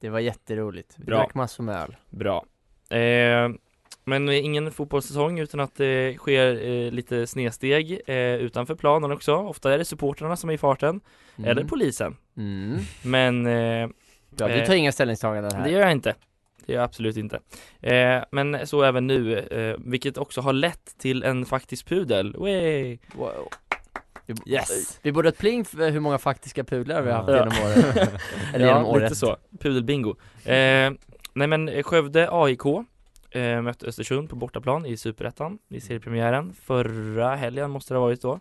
det 0.00 0.08
var 0.10 0.20
jätteroligt, 0.20 0.94
vi 0.98 1.04
Bra. 1.04 1.16
drack 1.18 1.34
massor 1.34 1.64
med 1.64 1.76
öl. 1.82 1.96
Bra. 2.10 2.44
Eh, 2.98 3.48
Men 4.06 4.28
ingen 4.28 4.70
fotbollssäsong 4.72 5.38
utan 5.38 5.60
att 5.60 5.74
det 5.76 6.16
sker 6.18 6.66
eh, 6.68 6.90
lite 6.92 7.26
snedsteg 7.26 8.00
eh, 8.06 8.16
utanför 8.34 8.74
planen 8.74 9.12
också. 9.12 9.34
Ofta 9.34 9.74
är 9.74 9.78
det 9.78 9.84
supportrarna 9.84 10.36
som 10.36 10.50
är 10.50 10.54
i 10.54 10.58
farten, 10.58 11.00
Mm. 11.38 11.50
eller 11.50 11.64
polisen. 11.64 12.16
Mm. 12.36 12.78
Men 13.04 13.46
eh, 13.46 13.88
Ja, 14.38 14.48
du 14.48 14.66
tar 14.66 14.74
inga 14.74 14.92
ställningstaganden 14.92 15.52
här. 15.52 15.64
Det 15.64 15.70
gör 15.70 15.80
jag 15.80 15.92
inte 15.92 16.14
Det 16.66 16.72
gör 16.72 16.80
jag 16.80 16.84
absolut 16.84 17.16
inte 17.16 17.40
eh, 17.80 18.22
Men 18.32 18.66
så 18.66 18.82
även 18.82 19.06
nu, 19.06 19.38
eh, 19.38 19.76
vilket 19.78 20.18
också 20.18 20.40
har 20.40 20.52
lett 20.52 20.98
till 20.98 21.22
en 21.22 21.46
faktisk 21.46 21.86
pudel 21.88 22.36
Way. 22.38 22.98
Wow. 23.14 23.48
Vi, 24.26 24.34
Yes. 24.46 24.98
vi 25.02 25.12
borde 25.12 25.28
ha 25.28 25.32
ett 25.32 25.38
pling 25.38 25.64
för 25.64 25.90
hur 25.90 26.00
många 26.00 26.18
faktiska 26.18 26.64
pudlar 26.64 27.02
vi 27.02 27.10
har 27.10 27.16
haft 27.18 27.28
Ja. 27.28 27.36
genom 27.36 27.52
året 27.64 28.10
Eller 28.54 28.66
genom 28.66 28.82
Ja, 28.82 28.88
året 28.88 29.02
lite 29.02 29.14
så, 29.14 29.36
pudelbingo 29.60 30.10
eh, 30.44 30.92
Nej 31.32 31.48
men 31.48 31.68
eh, 31.68 31.82
Skövde 31.82 32.28
AIK 32.32 32.60
eh, 33.30 33.62
mötte 33.62 33.86
Östersund 33.86 34.30
på 34.30 34.36
bortaplan 34.36 34.86
i 34.86 34.96
Superettan 34.96 35.58
i 35.68 35.80
seriepremiären 35.80 36.52
Förra 36.52 37.34
helgen 37.36 37.70
måste 37.70 37.94
det 37.94 37.98
ha 37.98 38.06
varit 38.06 38.22
då 38.22 38.40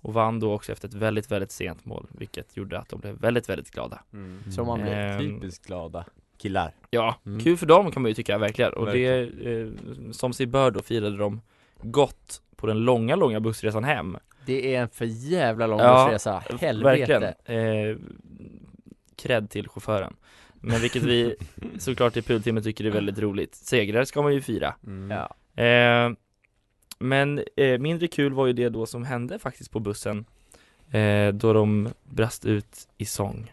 Och 0.00 0.14
vann 0.14 0.40
då 0.40 0.52
också 0.52 0.72
efter 0.72 0.88
ett 0.88 0.94
väldigt, 0.94 1.30
väldigt 1.30 1.52
sent 1.52 1.84
mål 1.84 2.06
Vilket 2.18 2.56
gjorde 2.56 2.78
att 2.78 2.88
de 2.88 3.00
blev 3.00 3.14
väldigt, 3.18 3.48
väldigt 3.48 3.70
glada 3.70 4.00
Mm. 4.12 4.52
Som 4.52 4.66
man 4.66 4.82
blir. 4.82 4.92
Ehm, 4.92 5.18
Typiskt 5.18 5.66
glada 5.66 6.04
killar. 6.40 6.72
Ja, 6.90 7.14
Mm. 7.26 7.40
kul 7.40 7.56
för 7.56 7.66
dem 7.66 7.90
kan 7.92 8.02
man 8.02 8.10
ju 8.10 8.14
tycka 8.14 8.38
verkligen. 8.38 8.72
Och 8.72 8.86
Verkligen. 8.86 9.38
det, 9.44 9.60
eh, 9.60 10.10
som 10.12 10.32
sig 10.32 10.46
bör 10.46 10.70
då 10.70 10.82
firade 10.82 11.16
de 11.16 11.40
gott 11.82 12.42
på 12.56 12.66
den 12.66 12.78
långa, 12.78 13.16
långa 13.16 13.40
bussresan 13.40 13.84
hem. 13.84 14.16
Det 14.46 14.74
är 14.74 14.82
en 14.82 14.88
för 14.88 15.04
jävla 15.04 15.66
lång 15.66 15.78
Ja, 15.80 16.04
bussresa, 16.04 16.42
helvete. 16.60 17.18
Verkligen, 17.44 17.90
eh, 17.90 17.96
cred 19.16 19.50
till 19.50 19.68
chauffören. 19.68 20.16
Men 20.54 20.80
vilket 20.80 21.02
vi 21.02 21.34
såklart 21.78 22.16
i 22.16 22.22
pultimmet 22.22 22.64
tycker 22.64 22.84
är 22.84 22.90
väldigt 22.90 23.18
roligt. 23.18 23.54
Segrar 23.54 24.04
ska 24.04 24.22
man 24.22 24.34
ju 24.34 24.40
fira. 24.40 24.74
Mm. 24.86 25.10
Ja, 25.56 25.62
eh, 25.64 26.12
Men 26.98 27.42
eh, 27.56 27.78
mindre 27.78 28.08
kul 28.08 28.32
var 28.32 28.46
ju 28.46 28.52
det 28.52 28.68
då 28.68 28.86
som 28.86 29.04
hände 29.04 29.38
faktiskt 29.38 29.70
på 29.70 29.80
bussen 29.80 30.24
eh, 30.90 31.28
Då 31.34 31.52
de 31.52 31.88
brast 32.04 32.44
ut 32.46 32.88
i 32.98 33.04
sång 33.04 33.52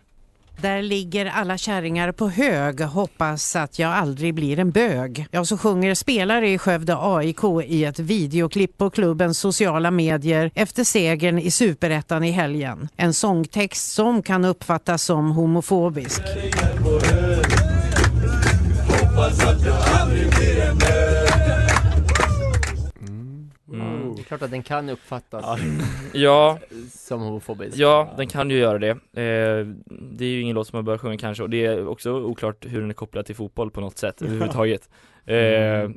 där 0.61 0.81
ligger 0.81 1.25
alla 1.25 1.57
kärringar 1.57 2.11
på 2.11 2.29
hög, 2.29 2.81
hoppas 2.81 3.55
att 3.55 3.79
jag 3.79 3.91
aldrig 3.91 4.33
blir 4.33 4.59
en 4.59 4.71
bög. 4.71 5.27
Ja, 5.31 5.45
så 5.45 5.57
sjunger 5.57 5.95
spelare 5.95 6.49
i 6.49 6.57
Skövde 6.57 6.95
AIK 6.99 7.43
i 7.65 7.85
ett 7.85 7.99
videoklipp 7.99 8.77
på 8.77 8.89
klubbens 8.89 9.39
sociala 9.39 9.91
medier 9.91 10.51
efter 10.55 10.83
segern 10.83 11.39
i 11.39 11.51
Superettan 11.51 12.23
i 12.23 12.31
helgen. 12.31 12.89
En 12.95 13.13
sångtext 13.13 13.91
som 13.93 14.23
kan 14.23 14.45
uppfattas 14.45 15.03
som 15.03 15.31
homofobisk. 15.31 16.21
Mm. 16.21 16.47
det 20.39 20.91
är 20.91 21.16
klart 24.27 24.41
att 24.41 24.51
den 24.51 24.63
kan 24.63 24.89
uppfattas 24.89 25.59
Ja, 26.13 26.59
som 26.91 27.21
homofobisk 27.21 27.77
Ja, 27.77 28.13
den 28.17 28.27
kan 28.27 28.49
ju 28.49 28.57
göra 28.57 28.79
det. 28.79 28.89
Eh, 28.89 29.67
det 29.89 30.25
är 30.25 30.29
ju 30.29 30.41
ingen 30.41 30.55
låt 30.55 30.67
som 30.67 30.77
man 30.77 30.85
bör 30.85 30.97
sjunga 30.97 31.17
kanske 31.17 31.43
och 31.43 31.49
det 31.49 31.65
är 31.65 31.87
också 31.87 32.11
oklart 32.11 32.65
hur 32.65 32.81
den 32.81 32.89
är 32.89 32.93
kopplad 32.93 33.25
till 33.25 33.35
fotboll 33.35 33.71
på 33.71 33.81
något 33.81 33.97
sätt 33.97 34.21
överhuvudtaget. 34.21 34.89
Eh, 35.25 35.89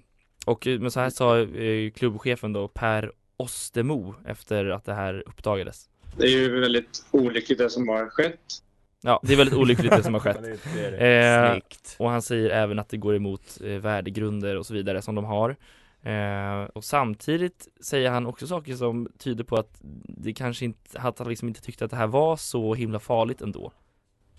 och 0.47 0.66
men 0.66 0.90
så 0.90 1.01
här 1.01 1.11
sa 1.11 1.38
eh, 1.38 1.90
klubbchefen 1.90 2.53
då 2.53 2.69
Per 2.69 3.12
Ostemo 3.37 4.14
efter 4.27 4.64
att 4.66 4.85
det 4.85 4.95
här 4.95 5.23
uppdagades. 5.27 5.88
Det 6.16 6.25
är 6.25 6.31
ju 6.31 6.61
väldigt 6.61 7.05
olyckligt 7.11 7.59
det 7.59 7.71
som 7.71 7.88
har 7.88 8.07
skett. 8.07 8.62
Ja, 9.03 9.21
det 9.23 9.33
är 9.33 9.37
väldigt 9.37 9.59
olyckligt 9.59 9.90
det 9.90 10.03
som 10.03 10.14
har 10.14 10.21
skett. 10.21 10.38
Det 10.75 10.87
är 10.87 10.90
det. 10.90 11.47
Eh, 11.47 11.53
Snyggt 11.53 11.97
och 11.99 12.11
han 12.11 12.23
säger 12.23 12.51
även 12.51 12.79
att 12.79 12.88
det 12.88 12.97
går 12.97 13.16
emot 13.16 13.59
eh, 13.64 13.71
värdegrunder 13.71 14.57
och 14.57 14.66
så 14.66 14.75
vidare 14.75 15.03
som 15.03 15.14
de 15.14 15.25
har. 15.25 15.57
Eh, 16.02 16.62
och 16.74 16.84
samtidigt 16.84 17.68
säger 17.80 18.10
han 18.10 18.26
också 18.26 18.46
saker 18.46 18.74
som 18.74 19.08
tyder 19.18 19.44
på 19.44 19.56
att 19.56 19.78
det 20.04 20.32
kanske 20.32 20.64
inte, 20.64 20.98
att 20.98 21.18
han 21.18 21.28
liksom 21.28 21.48
inte 21.48 21.62
tyckte 21.62 21.84
att 21.84 21.90
det 21.90 21.96
här 21.96 22.06
var 22.06 22.36
så 22.36 22.74
himla 22.74 22.98
farligt 22.98 23.40
ändå. 23.40 23.72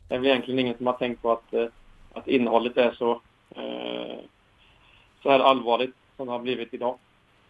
Det 0.08 0.16
är 0.16 0.20
väl 0.20 0.28
egentligen 0.28 0.60
ingen 0.60 0.78
som 0.78 0.88
har 0.88 0.94
tänkt 0.94 1.22
på 1.22 1.32
att, 1.32 1.54
eh, 1.54 1.66
att 2.14 2.28
innehållet 2.28 2.78
är 2.78 2.92
så, 2.92 3.12
eh, 3.50 4.20
så 5.24 5.32
här 5.32 5.40
allvarligt 5.40 5.96
som 6.18 6.26
det 6.26 6.32
har 6.32 6.40
blivit 6.40 6.74
idag. 6.74 6.98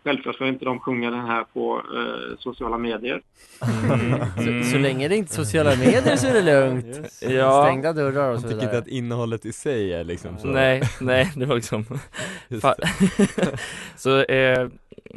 Självklart 0.03 0.35
ska 0.35 0.47
inte 0.47 0.65
de 0.65 0.79
sjunga 0.79 1.11
den 1.11 1.19
här 1.25 1.43
på 1.53 1.77
eh, 1.95 2.37
sociala 2.39 2.77
medier. 2.77 3.21
så, 4.65 4.71
så 4.71 4.77
länge 4.77 5.07
det 5.07 5.15
inte 5.15 5.33
är 5.33 5.35
sociala 5.35 5.75
medier 5.75 6.15
så 6.15 6.27
är 6.27 6.33
det 6.33 6.41
lugnt. 6.41 6.97
Ja. 7.21 7.63
Stängda 7.65 7.93
dörrar 7.93 8.31
och 8.31 8.39
så 8.39 8.47
tycker 8.47 8.55
vidare. 8.55 8.65
inte 8.75 8.77
att 8.77 8.87
innehållet 8.87 9.45
i 9.45 9.53
sig 9.53 9.93
är 9.93 10.03
liksom 10.03 10.37
så 10.37 10.47
Nej, 10.47 10.81
nej, 11.01 11.31
det 11.35 11.45
var 11.45 11.55
liksom 11.55 11.83
Fa- 12.49 12.75
Så 13.95 14.17
eh, 14.23 14.67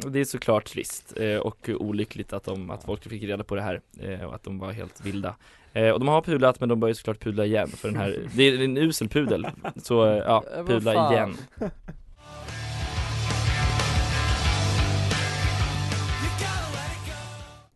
det 0.07 0.19
är 0.19 0.25
såklart 0.25 0.65
trist 0.65 1.13
eh, 1.17 1.37
och 1.37 1.69
olyckligt 1.69 2.33
att, 2.33 2.43
de, 2.43 2.69
att 2.71 2.83
folk 2.83 3.03
fick 3.09 3.23
reda 3.23 3.43
på 3.43 3.55
det 3.55 3.61
här 3.61 3.81
eh, 4.01 4.23
och 4.25 4.35
att 4.35 4.43
de 4.43 4.59
var 4.59 4.71
helt 4.71 5.05
vilda. 5.05 5.35
Eh, 5.73 5.89
Och 5.89 5.99
de 5.99 6.07
har 6.07 6.21
pudlat 6.21 6.59
men 6.59 6.69
de 6.69 6.79
bör 6.79 6.87
ju 6.87 6.93
såklart 6.93 7.19
pudla 7.23 7.45
igen 7.45 7.67
för 7.67 7.87
den 7.87 7.97
här, 7.97 8.17
det 8.35 8.43
är 8.43 8.63
en 8.63 8.77
usel 8.77 9.09
pudel. 9.09 9.47
Så 9.83 10.05
eh, 10.05 10.17
ja, 10.17 10.43
pudla 10.67 11.11
igen 11.13 11.35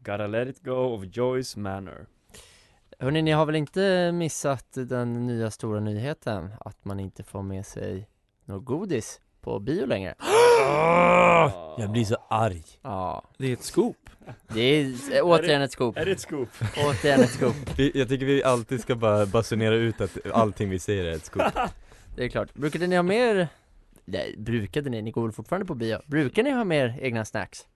Gotta 0.10 0.28
let 0.28 0.48
it 0.48 0.64
go 0.64 0.94
of 0.96 1.06
Joyce 1.06 1.60
Manor. 1.60 2.08
Hörni, 3.00 3.22
ni 3.22 3.32
har 3.32 3.46
väl 3.46 3.56
inte 3.56 4.12
missat 4.12 4.66
den 4.74 5.28
nya 5.28 5.52
stora 5.52 5.80
nyheten 5.80 6.50
att 6.60 6.86
man 6.86 7.00
inte 7.00 7.24
får 7.24 7.44
med 7.44 7.66
sig 7.66 8.08
något 8.46 8.66
godis 8.66 9.22
på 9.42 9.60
bio 9.60 9.86
längre. 9.86 10.16
Jag 11.78 11.92
blir 11.92 12.06
så 12.06 12.18
arg. 12.30 12.64
Ja. 12.82 13.24
Det 13.38 13.48
är 13.48 13.54
ett 13.54 13.64
scoop. 13.64 14.10
Det 14.48 14.62
är 14.62 14.86
eh, 15.18 15.24
återigen 15.24 15.62
ett 15.62 15.72
scoop. 15.72 15.98
Är 15.98 16.06
det 16.06 16.12
ett 16.12 16.20
scoop? 16.20 16.50
Återigen 16.78 17.20
ett 17.22 17.32
scoop. 17.32 17.56
Jag 17.78 18.10
tycker 18.10 18.26
vi 18.26 18.44
alltid 18.44 18.82
ska 18.82 18.96
bara 18.96 19.26
basunera 19.26 19.76
ut 19.76 20.02
att 20.02 20.18
allting 20.34 20.70
vi 20.70 20.80
säger 20.80 21.06
är 21.06 21.12
ett 21.12 21.26
scoop. 21.26 21.54
Det 22.16 22.24
är 22.24 22.30
klart. 22.30 22.54
Brukade 22.54 22.88
ni 22.88 22.96
ha 22.96 23.04
mer, 23.04 23.48
nej, 24.06 24.36
brukade 24.38 24.90
ni, 24.90 25.02
ni 25.02 25.12
går 25.12 25.22
väl 25.22 25.32
fortfarande 25.32 25.66
på 25.66 25.76
bio? 25.76 26.02
Brukar 26.06 26.44
ni 26.44 26.52
ha 26.52 26.64
mer 26.64 27.00
egna 27.02 27.26
snacks? 27.26 27.68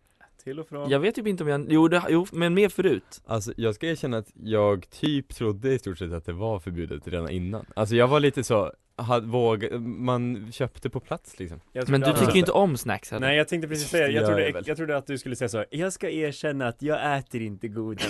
Till 0.43 0.60
och 0.60 0.67
från. 0.67 0.89
Jag 0.89 0.99
vet 0.99 1.15
typ 1.15 1.27
inte 1.27 1.43
om 1.43 1.49
jag, 1.49 1.65
jo, 1.69 1.88
det, 1.88 2.01
jo 2.10 2.25
men 2.32 2.53
mer 2.53 2.69
förut 2.69 3.21
Alltså 3.25 3.53
jag 3.58 3.75
ska 3.75 3.88
erkänna 3.88 4.17
att 4.17 4.32
jag 4.43 4.89
typ 4.89 5.36
trodde 5.36 5.73
i 5.73 5.79
stort 5.79 5.97
sett 5.97 6.13
att 6.13 6.25
det 6.25 6.34
var 6.34 6.60
förbjudet 6.60 7.08
redan 7.08 7.29
innan 7.29 7.65
Alltså 7.75 7.95
jag 7.95 8.08
var 8.08 8.19
lite 8.19 8.43
så, 8.43 8.71
hade, 8.95 9.27
våg, 9.27 9.71
man 9.82 10.51
köpte 10.51 10.89
på 10.89 10.99
plats 10.99 11.39
liksom 11.39 11.60
Men 11.88 12.01
du 12.01 12.13
tycker 12.13 12.34
ju 12.34 12.39
inte 12.39 12.51
om 12.51 12.77
snacks 12.77 13.12
heller. 13.12 13.27
Nej 13.27 13.38
jag 13.38 13.47
tänkte 13.47 13.67
precis 13.67 13.89
säga, 13.89 14.08
Det 14.08 14.13
jag 14.13 14.25
trodde, 14.25 14.49
jag 14.49 14.67
jag 14.67 14.77
trodde 14.77 14.97
att 14.97 15.08
du 15.08 15.17
skulle 15.17 15.36
säga 15.36 15.49
så 15.49 15.65
Jag 15.69 15.93
ska 15.93 16.10
erkänna 16.10 16.67
att 16.67 16.82
jag 16.82 17.17
äter 17.17 17.41
inte 17.41 17.67
godis 17.67 18.10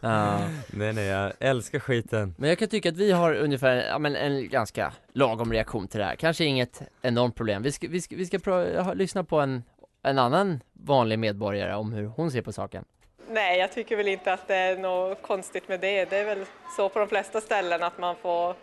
Ja. 0.00 0.40
Nej 0.70 0.92
nej, 0.92 1.06
jag 1.06 1.32
älskar 1.38 1.78
skiten 1.78 2.34
Men 2.38 2.48
jag 2.48 2.58
kan 2.58 2.68
tycka 2.68 2.88
att 2.88 2.96
vi 2.96 3.10
har 3.10 3.34
ungefär, 3.34 3.76
ja 3.76 3.98
men 3.98 4.16
en 4.16 4.48
ganska 4.48 4.92
lagom 5.12 5.52
reaktion 5.52 5.88
till 5.88 5.98
det 6.00 6.06
här. 6.06 6.16
Kanske 6.16 6.44
inget 6.44 6.82
enormt 7.02 7.34
problem. 7.34 7.62
Vi 7.62 7.72
ska, 7.72 7.88
vi 7.88 8.00
ska, 8.00 8.16
vi 8.16 8.26
ska 8.26 8.92
lyssna 8.94 9.24
på 9.24 9.40
en, 9.40 9.62
en 10.02 10.18
annan 10.18 10.62
vanlig 10.72 11.18
medborgare 11.18 11.74
om 11.74 11.92
hur 11.92 12.06
hon 12.06 12.30
ser 12.30 12.42
på 12.42 12.52
saken. 12.52 12.84
Nej, 13.28 13.58
jag 13.58 13.72
tycker 13.72 13.96
väl 13.96 14.08
inte 14.08 14.32
att 14.32 14.48
det 14.48 14.54
är 14.56 14.76
något 14.76 15.22
konstigt 15.22 15.68
med 15.68 15.80
det. 15.80 16.10
Det 16.10 16.16
är 16.16 16.24
väl 16.24 16.46
så 16.76 16.88
på 16.88 16.98
de 16.98 17.08
flesta 17.08 17.40
ställen 17.40 17.82
att 17.82 17.98
man 17.98 18.16
får 18.16 18.54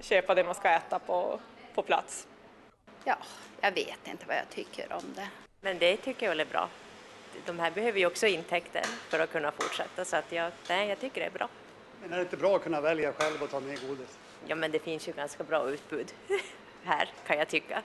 köpa 0.00 0.34
det 0.34 0.44
man 0.44 0.54
ska 0.54 0.68
äta 0.68 0.98
på, 0.98 1.40
på 1.74 1.82
plats. 1.82 2.26
Ja, 3.04 3.16
jag 3.60 3.72
vet 3.72 4.08
inte 4.08 4.26
vad 4.26 4.36
jag 4.36 4.48
tycker 4.50 4.92
om 4.92 5.14
det. 5.16 5.28
Men 5.60 5.78
det 5.78 5.96
tycker 5.96 6.26
jag 6.26 6.30
väl 6.30 6.40
är 6.40 6.44
bra. 6.44 6.68
De 7.46 7.58
här 7.58 7.70
behöver 7.70 7.98
ju 7.98 8.06
också 8.06 8.26
intäkter 8.26 8.82
för 9.08 9.18
att 9.18 9.32
kunna 9.32 9.50
fortsätta 9.50 10.04
så 10.04 10.16
att 10.16 10.32
jag, 10.32 10.52
nej, 10.68 10.88
jag 10.88 11.00
tycker 11.00 11.20
det 11.20 11.26
är 11.26 11.30
bra. 11.30 11.48
Men 12.02 12.12
är 12.12 12.16
det 12.16 12.22
inte 12.22 12.36
bra 12.36 12.56
att 12.56 12.62
kunna 12.62 12.80
välja 12.80 13.12
själv 13.12 13.42
och 13.42 13.50
ta 13.50 13.60
med 13.60 13.88
godis? 13.88 14.18
Ja, 14.46 14.54
men 14.54 14.70
det 14.70 14.78
finns 14.78 15.08
ju 15.08 15.12
ganska 15.12 15.44
bra 15.44 15.70
utbud 15.70 16.12
här 16.84 17.08
kan 17.26 17.38
jag 17.38 17.48
tycka. 17.48 17.82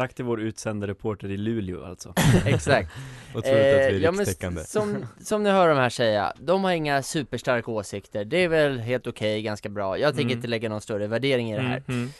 Tack 0.00 0.14
till 0.14 0.24
vår 0.24 0.40
utsända 0.40 0.86
reporter 0.86 1.30
i 1.30 1.36
Luleå 1.36 1.84
alltså 1.84 2.14
Exakt. 2.46 2.90
Otroligt 3.34 3.46
att 3.48 3.54
vi 3.54 3.60
är 3.60 3.90
Eh, 3.90 3.96
ja, 4.02 4.10
rikstäckande. 4.10 4.64
som, 4.64 5.06
som 5.24 5.42
ni 5.42 5.50
hör 5.50 5.68
de 5.68 5.78
här 5.78 5.88
säga, 5.88 6.32
de 6.38 6.64
har 6.64 6.72
inga 6.72 7.02
superstarka 7.02 7.70
åsikter. 7.70 8.24
Det 8.24 8.36
är 8.44 8.48
väl 8.48 8.78
helt 8.78 9.06
okej, 9.06 9.42
ganska 9.42 9.68
bra. 9.68 9.98
Jag 9.98 10.08
tänker 10.14 10.22
Mm. 10.22 10.36
inte 10.38 10.48
lägga 10.48 10.68
någon 10.68 10.80
större 10.80 11.06
värdering 11.06 11.52
i 11.52 11.56
det 11.56 11.62
här. 11.62 11.82
Mm, 11.88 12.00
mm. 12.00 12.10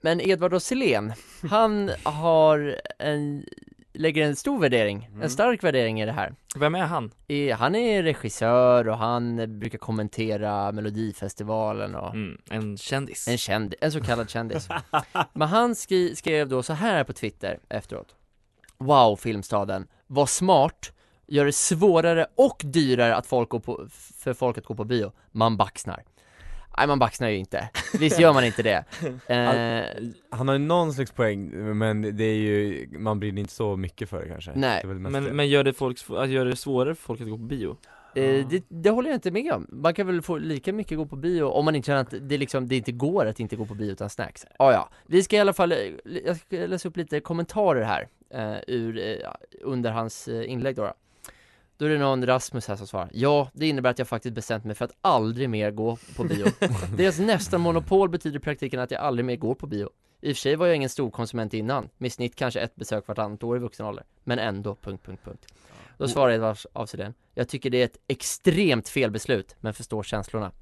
Men 0.00 0.20
Edvard 0.20 0.52
Rosselén, 0.52 1.12
han 1.50 1.90
har 2.02 2.80
en, 2.98 3.44
lägger 3.94 4.22
en 4.26 4.36
stor 4.36 4.60
värdering, 4.60 5.04
Mm. 5.10 5.22
en 5.22 5.30
stark 5.30 5.64
värdering 5.64 6.00
i 6.00 6.06
det 6.06 6.12
här. 6.12 6.34
Vem 6.56 6.74
är 6.74 6.82
han? 6.84 7.10
I, 7.26 7.50
han 7.50 7.74
är 7.74 8.02
regissör 8.02 8.88
och 8.88 8.98
han 8.98 9.36
brukar 9.58 9.78
kommentera 9.78 10.72
Melodifestivalen 10.72 11.94
och 11.94 12.14
Mm, 12.14 12.38
en 12.50 12.76
kändis 12.76 13.28
en 13.28 13.38
kändis, 13.38 13.78
en 13.82 13.92
så 13.92 14.00
kallad 14.00 14.30
kändis. 14.30 14.68
Men 15.32 15.48
han 15.48 15.74
skri, 15.74 16.16
skrev 16.16 16.48
då 16.48 16.62
så 16.62 16.72
här 16.72 17.04
på 17.04 17.12
Twitter 17.12 17.58
efteråt. 17.68 18.14
Wow, 18.78 19.16
Filmstaden, 19.16 19.86
vad 20.06 20.28
smart, 20.28 20.92
gör 21.26 21.44
det 21.44 21.52
svårare 21.52 22.26
och 22.36 22.62
dyrare 22.64 23.16
att 23.16 23.26
folk 23.26 23.48
går 23.48 23.60
på, 23.60 23.86
för 24.18 24.34
folk 24.34 24.58
att 24.58 24.64
gå 24.66 24.74
på 24.74 24.84
bio. 24.84 25.12
Man 25.32 25.56
baxnar. 25.56 26.02
Nej, 26.78 26.86
man 26.86 26.98
baxnar 26.98 27.28
ju 27.28 27.36
inte. 27.36 27.68
Visst 27.98 28.20
gör 28.20 28.32
man 28.32 28.44
inte 28.44 28.62
det. 28.62 28.84
Eh, 29.26 30.08
Han 30.30 30.48
har 30.48 30.54
ju 30.54 30.58
någon 30.58 30.92
slags 30.92 31.12
poäng, 31.12 31.50
men 31.78 32.16
det 32.16 32.24
är 32.24 32.34
ju, 32.34 32.86
man 32.98 33.20
brinner 33.20 33.40
inte 33.40 33.52
så 33.54 33.76
mycket 33.76 34.08
för 34.08 34.22
det 34.22 34.28
kanske 34.28 34.52
Nej. 34.54 34.80
det 34.82 34.94
Men, 34.94 35.12
det. 35.12 35.20
men 35.20 35.48
gör 35.48 35.64
det, 35.64 35.72
folk, 35.72 35.98
att 36.08 36.28
gör 36.28 36.44
det 36.44 36.56
svårare 36.56 36.94
för 36.94 37.02
folk 37.02 37.20
att 37.20 37.28
gå 37.28 37.36
på 37.36 37.42
bio? 37.42 37.76
Eh, 38.14 38.48
det, 38.48 38.64
det 38.68 38.90
håller 38.90 39.10
jag 39.10 39.16
inte 39.16 39.30
med 39.30 39.52
om. 39.52 39.66
Man 39.70 39.94
kan 39.94 40.06
väl 40.06 40.22
få 40.22 40.38
lika 40.38 40.72
mycket 40.72 40.98
gå 40.98 41.06
på 41.06 41.16
bio 41.16 41.44
om 41.44 41.64
man 41.64 41.74
inte 41.74 41.86
känner 41.86 42.00
att 42.00 42.14
det 42.20 42.38
liksom, 42.38 42.68
det 42.68 42.76
inte 42.76 42.92
går 42.92 43.26
att 43.26 43.40
inte 43.40 43.56
gå 43.56 43.66
på 43.66 43.74
bio 43.74 43.92
utan 43.92 44.10
snacks. 44.10 44.46
Ah, 44.58 44.72
ja, 44.72 44.88
vi 45.06 45.22
ska 45.22 45.36
i 45.36 45.40
alla 45.40 45.52
fall, 45.52 45.72
eh, 45.72 45.78
jag 46.24 46.36
ska 46.36 46.56
läsa 46.56 46.88
upp 46.88 46.96
lite 46.96 47.20
kommentarer 47.20 47.82
här, 47.84 48.08
eh, 48.34 48.58
ur, 48.66 48.98
eh, 48.98 49.30
under 49.62 49.90
hans 49.90 50.28
eh, 50.28 50.50
inlägg 50.50 50.76
då, 50.76 50.82
då. 50.82 50.92
Då 51.84 51.88
är 51.88 51.92
det 51.92 51.98
någon 51.98 52.26
Rasmus 52.26 52.68
här 52.68 52.76
som 52.76 52.86
svarar 52.86 53.08
Ja, 53.12 53.50
det 53.52 53.68
innebär 53.68 53.90
att 53.90 53.98
jag 53.98 54.08
faktiskt 54.08 54.34
bestämt 54.34 54.64
mig 54.64 54.74
för 54.74 54.84
att 54.84 54.92
aldrig 55.00 55.50
mer 55.50 55.70
gå 55.70 55.98
på 56.16 56.24
bio. 56.24 56.46
Deras 56.96 57.18
nästan 57.18 57.60
monopol 57.60 58.08
betyder 58.08 58.36
i 58.36 58.40
praktiken 58.40 58.80
att 58.80 58.90
jag 58.90 59.00
aldrig 59.00 59.24
mer 59.24 59.36
går 59.36 59.54
på 59.54 59.66
bio. 59.66 59.90
I 60.20 60.32
och 60.32 60.36
för 60.36 60.40
sig 60.40 60.56
var 60.56 60.66
jag 60.66 60.76
ingen 60.76 60.88
stor 60.88 61.10
konsument 61.10 61.54
innan, 61.54 61.88
med 61.98 62.12
snitt 62.12 62.36
kanske 62.36 62.60
ett 62.60 62.76
besök 62.76 63.08
vartannat 63.08 63.42
år 63.42 63.56
i 63.56 63.60
vuxen 63.60 63.86
ålder. 63.86 64.04
Men 64.22 64.38
ändå, 64.38 64.74
punkt, 64.74 65.06
punkt, 65.06 65.20
punkt. 65.24 65.46
Då 65.98 66.08
svarar 66.08 66.32
Edvard 66.32 66.56
avseenden 66.72 67.14
Jag 67.34 67.48
tycker 67.48 67.70
det 67.70 67.80
är 67.80 67.84
ett 67.84 67.98
extremt 68.08 68.88
felbeslut, 68.88 69.56
men 69.60 69.74
förstår 69.74 70.02
känslorna. 70.02 70.52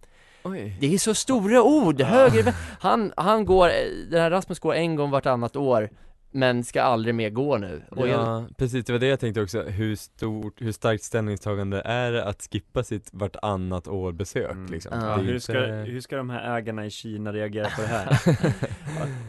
Oj. 0.42 0.76
Det 0.80 0.94
är 0.94 0.98
så 0.98 1.14
stora 1.14 1.62
ord, 1.62 2.00
höger, 2.00 2.54
han, 2.80 3.12
han 3.16 3.44
går, 3.44 3.68
den 4.10 4.20
här 4.20 4.30
Rasmus 4.30 4.58
går 4.58 4.74
en 4.74 4.96
gång 4.96 5.10
vartannat 5.10 5.56
år 5.56 5.90
Men 6.34 6.64
ska 6.64 6.82
aldrig 6.82 7.14
mer 7.14 7.30
gå 7.30 7.58
nu 7.58 7.82
Och 7.90 8.08
jag- 8.08 8.20
Ja, 8.20 8.46
precis, 8.56 8.84
det 8.84 8.92
var 8.92 9.00
det 9.00 9.06
jag 9.06 9.20
tänkte 9.20 9.42
också, 9.42 9.62
hur 9.62 9.96
stort, 9.96 10.62
hur 10.62 10.72
starkt 10.72 11.02
ställningstagande 11.04 11.82
är 11.84 12.12
det 12.12 12.24
att 12.24 12.48
skippa 12.52 12.84
sitt 12.84 13.08
vartannat 13.12 13.88
år 13.88 14.12
besök 14.12 14.56
liksom? 14.70 14.98
Ja. 15.00 15.16
Hur, 15.16 15.38
ska, 15.38 15.58
hur 15.60 16.00
ska 16.00 16.16
de 16.16 16.30
här 16.30 16.56
ägarna 16.58 16.86
i 16.86 16.90
Kina 16.90 17.32
reagera 17.32 17.68
på 17.76 17.82
det 17.82 17.88
här? 17.88 18.18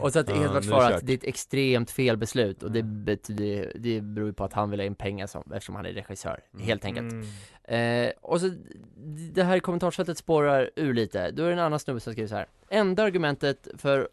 Och 0.00 0.12
så 0.12 0.18
att 0.18 0.28
Ja, 0.28 0.44
Edvard 0.44 0.64
svarar 0.64 0.92
att 0.92 1.06
det 1.06 1.12
är 1.12 1.16
ett 1.16 1.24
extremt 1.24 1.90
felbeslut 1.90 2.62
och 2.62 2.72
det 2.72 2.82
betyder, 2.82 3.72
det 3.74 4.00
beror 4.00 4.28
ju 4.28 4.32
på 4.34 4.44
att 4.44 4.52
han 4.52 4.70
vill 4.70 4.80
ha 4.80 4.84
in 4.86 4.94
pengar 4.94 5.26
som, 5.26 5.42
eftersom 5.54 5.74
han 5.74 5.86
är 5.86 5.92
regissör, 5.92 6.40
helt 6.58 6.84
enkelt. 6.84 7.12
Mm. 7.12 8.06
Eh, 8.08 8.12
och 8.22 8.40
så, 8.40 8.50
det 9.32 9.42
här 9.42 9.58
kommentarsfältet 9.58 10.18
spårar 10.18 10.70
ur 10.76 10.94
lite, 10.94 11.30
då 11.30 11.42
är 11.42 11.46
det 11.46 11.52
en 11.52 11.58
annan 11.58 11.78
snubbe 11.78 12.00
som 12.00 12.12
skriver 12.12 12.28
så 12.28 12.34
här. 12.34 12.46
Enda 12.70 13.02
argumentet 13.02 13.68
för, 13.78 14.08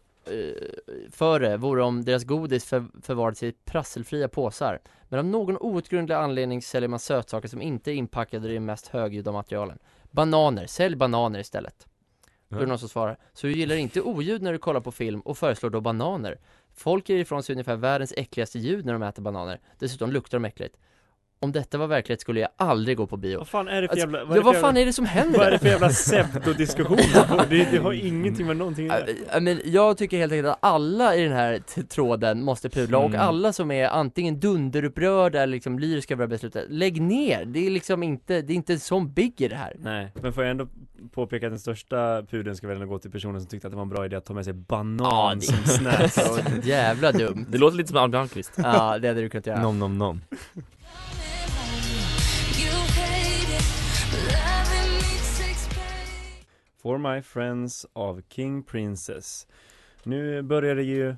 för 1.10 1.40
det 1.40 1.56
vore 1.56 1.82
om 1.82 2.04
deras 2.04 2.24
godis 2.24 2.64
för, 2.64 2.84
förvarades 3.02 3.42
i 3.42 3.52
prasselfria 3.64 4.28
påsar. 4.28 4.80
Men 5.08 5.18
av 5.18 5.24
någon 5.24 5.56
outgrundlig 5.60 6.14
anledning 6.14 6.62
säljer 6.62 6.88
man 6.88 6.98
sötsaker 6.98 7.48
som 7.48 7.62
inte 7.62 7.90
är 7.90 7.94
inpackade 7.94 8.50
i 8.50 8.54
de 8.54 8.60
mest 8.60 8.88
högljudda 8.88 9.32
materialen. 9.32 9.78
Bananer, 10.10 10.66
sälj 10.66 10.96
bananer 10.96 11.38
istället. 11.38 11.86
Då 12.48 12.56
är 12.56 12.60
det 12.60 12.66
någon 12.66 12.78
som 12.78 12.88
svarar, 12.88 13.18
så 13.32 13.46
du 13.46 13.52
gillar 13.52 13.76
inte 13.76 14.00
oljud 14.00 14.42
när 14.42 14.52
du 14.52 14.58
kollar 14.58 14.80
på 14.80 14.92
film 14.92 15.20
och 15.20 15.38
föreslår 15.38 15.70
då 15.70 15.80
bananer? 15.80 16.38
Folk 16.74 17.08
ger 17.08 17.18
ifrån 17.18 17.42
sig 17.42 17.52
ungefär 17.54 17.76
världens 17.76 18.12
äckligaste 18.16 18.58
ljud 18.58 18.86
när 18.86 18.92
de 18.92 19.02
äter 19.02 19.22
bananer, 19.22 19.60
dessutom 19.78 20.12
luktar 20.12 20.38
de 20.38 20.44
äckligt. 20.44 20.76
Om 21.42 21.52
detta 21.52 21.78
var 21.78 21.86
verklighet 21.86 22.20
skulle 22.20 22.40
jag 22.40 22.48
aldrig 22.56 22.96
gå 22.96 23.06
på 23.06 23.16
bio. 23.16 23.38
Vad 23.38 23.48
fan 23.48 23.68
är 23.68 23.82
det 23.82 23.88
för 23.88 23.92
Alltså, 23.94 24.06
jävla, 24.06 24.18
ja, 24.18 24.24
är 24.30 24.34
det 24.34 24.40
vad 24.40 24.54
fan 24.56 24.64
jävla- 24.64 24.80
är 24.80 24.86
det 24.86 24.92
som 24.92 25.06
händer? 25.06 25.38
Vad 25.38 25.46
är 25.46 25.50
det 25.50 25.58
för 25.58 25.66
jävla 25.66 25.88
pseudodiskussion? 25.88 26.96
det, 27.50 27.68
det 27.70 27.78
har 27.78 27.92
ingenting 27.92 28.46
med 28.46 28.56
någonting 28.56 28.90
att 28.90 29.00
göra. 29.08 29.10
Ja, 29.32 29.40
men 29.40 29.60
jag 29.64 29.96
tycker 29.98 30.18
helt 30.18 30.32
enkelt 30.32 30.48
att 30.48 30.58
alla 30.60 31.16
i 31.16 31.22
den 31.22 31.32
här 31.32 31.58
tråden 31.88 32.44
måste 32.44 32.68
pudla 32.68 32.98
och 32.98 33.08
Mm. 33.12 33.20
alla 33.20 33.52
som 33.52 33.70
är 33.70 33.88
antingen 33.88 34.40
dunderupprörda 34.40 35.42
eller 35.42 35.52
liksom 35.52 35.78
lyriska 35.78 36.14
över 36.14 36.26
beslutet, 36.26 36.64
lägg 36.68 37.00
ner! 37.02 37.44
Det 37.44 37.66
är 37.66 37.70
liksom 37.70 38.02
inte, 38.02 38.42
det 38.42 38.52
är 38.52 38.54
inte 38.54 38.78
som 38.78 39.12
big 39.12 39.40
i 39.40 39.48
det 39.48 39.56
här. 39.56 39.76
Nej, 39.78 40.12
men 40.22 40.32
får 40.32 40.44
jag 40.44 40.50
ändå 40.50 40.66
påpeka 41.14 41.46
att 41.46 41.52
den 41.52 41.58
största 41.60 42.22
pudeln 42.30 42.56
ska 42.56 42.66
väl 42.66 42.76
ändå 42.76 42.88
gå 42.88 42.98
till 42.98 43.10
personen 43.10 43.40
som 43.40 43.48
tyckte 43.48 43.66
att 43.66 43.72
det 43.72 43.76
var 43.76 43.82
en 43.82 43.88
bra 43.88 44.04
idé 44.06 44.16
att 44.16 44.24
ta 44.24 44.34
med 44.34 44.44
sig 44.44 44.52
banan 44.54 45.38
det- 45.38 45.44
som 45.46 45.56
snacks 45.66 46.18
jävla 46.62 47.12
dumt. 47.12 47.46
Det 47.48 47.58
låter 47.58 47.76
lite 47.76 47.88
som 47.88 47.96
Albin 47.98 48.20
Almqvist 48.20 48.52
Ja, 48.56 48.98
det 48.98 49.08
hade 49.08 49.20
du 49.20 49.28
kunnat 49.28 49.46
göra. 49.46 49.62
Nom 49.62 49.78
nom 49.78 49.98
nom 49.98 50.20
For 56.82 56.98
My 56.98 57.22
Friends 57.22 57.86
av 57.92 58.22
King 58.28 58.62
Princess 58.62 59.46
Nu 60.02 60.42
börjar 60.42 60.74
det 60.74 60.82
ju 60.82 61.16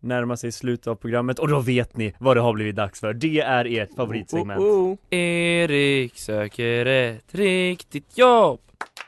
närma 0.00 0.36
sig 0.36 0.52
slutet 0.52 0.86
av 0.86 0.94
programmet 0.94 1.38
och 1.38 1.48
då 1.48 1.60
vet 1.60 1.96
ni 1.96 2.14
vad 2.18 2.36
det 2.36 2.40
har 2.40 2.52
blivit 2.52 2.76
dags 2.76 3.00
för. 3.00 3.14
Det 3.14 3.40
är 3.40 3.64
ert 3.64 3.94
favoritsegment. 3.96 4.60
Oh, 4.60 4.92
oh. 4.92 4.96
Erik 5.10 6.18
söker 6.18 6.86
ett 6.86 7.34
riktigt 7.34 8.18
jobb 8.18 8.60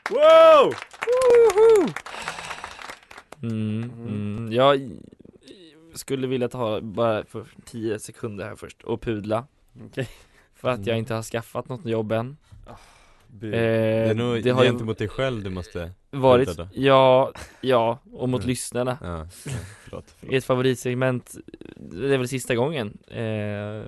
Wow! 0.09 0.73
Mm, 3.43 3.91
mm. 4.07 4.51
Jag 4.51 4.89
skulle 5.93 6.27
vilja 6.27 6.49
ta 6.49 6.81
bara 6.81 7.25
för 7.25 7.45
10 7.65 7.99
sekunder 7.99 8.45
här 8.45 8.55
först 8.55 8.83
och 8.83 9.01
pudla 9.01 9.47
Okej. 9.85 10.09
För 10.53 10.69
att 10.69 10.85
jag 10.85 10.97
inte 10.97 11.13
har 11.13 11.23
skaffat 11.23 11.69
något 11.69 11.85
jobb 11.85 12.11
än. 12.11 12.37
Eh, 13.43 13.49
det 13.49 13.57
är 14.09 14.13
nog 14.15 14.43
det 14.43 14.49
har 14.49 14.63
gentemot 14.63 14.97
dig 14.97 15.07
själv 15.07 15.43
du 15.43 15.49
måste 15.49 15.91
varit, 16.11 16.59
ja, 16.73 17.31
ja, 17.61 17.99
och 18.11 18.29
mot 18.29 18.41
Mm. 18.41 18.49
lyssnarna 18.49 18.97
Ja, 19.01 19.27
förlåt, 19.31 19.65
förlåt. 19.83 20.15
Ert 20.35 20.43
favoritsegment, 20.43 21.35
det 21.75 22.13
är 22.13 22.17
väl 22.17 22.27
sista 22.27 22.55
gången 22.55 22.97
eh, 23.07 23.83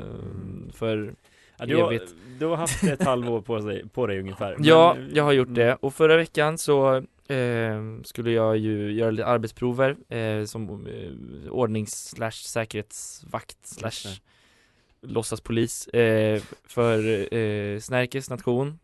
För 0.74 1.14
Ja, 1.60 1.66
du, 1.66 1.76
har, 1.78 2.00
du 2.40 2.46
har 2.46 2.56
haft 2.56 2.84
ett 2.84 3.04
halvår 3.04 3.42
på, 3.42 3.62
sig, 3.62 3.90
på 3.90 4.08
dig 4.08 4.20
ungefär. 4.20 4.56
Men- 4.58 4.66
Ja, 4.66 4.98
jag 5.14 5.24
har 5.24 5.32
gjort 5.32 5.48
Mm. 5.48 5.60
det 5.60 5.76
och 5.82 5.94
förra 5.94 6.18
veckan 6.18 6.58
så 6.58 6.96
eh, 7.28 7.82
skulle 8.04 8.32
jag 8.32 8.58
ju 8.58 8.92
göra 8.94 9.12
lite 9.12 9.26
arbetsprover 9.26 9.96
eh, 10.10 10.44
som 10.46 10.88
eh, 10.88 11.52
ordnings 11.52 12.10
slash 12.10 12.32
säkerhetsvakt 12.32 13.58
slash 13.68 14.20
låtsaspolis 15.02 15.88
eh, 15.88 16.42
för 16.68 17.34
eh, 17.34 17.80
Snärkes 17.80 18.30
nation 18.30 18.80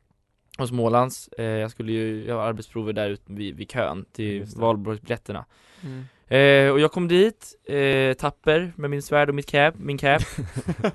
och 0.59 0.67
Smålands. 0.67 1.27
Eh, 1.37 1.45
jag 1.45 1.71
skulle 1.71 1.91
ju 1.91 2.25
göra 2.25 2.43
arbetsprover 2.43 2.93
där 2.93 3.09
ute 3.09 3.33
vid, 3.33 3.55
vid 3.55 3.71
kön 3.71 4.05
till 4.11 4.45
valborgsbiljetterna. 4.55 5.45
Mm. 5.83 6.03
Eh, 6.27 6.71
och 6.71 6.79
jag 6.79 6.91
kom 6.91 7.07
dit, 7.07 7.55
eh, 7.65 8.13
tapper 8.13 8.73
med 8.75 8.89
min 8.89 9.01
svärd 9.01 9.29
och 9.29 9.35
mitt 9.35 9.51
cap, 9.51 9.75
min 9.77 9.97
cap 9.97 10.21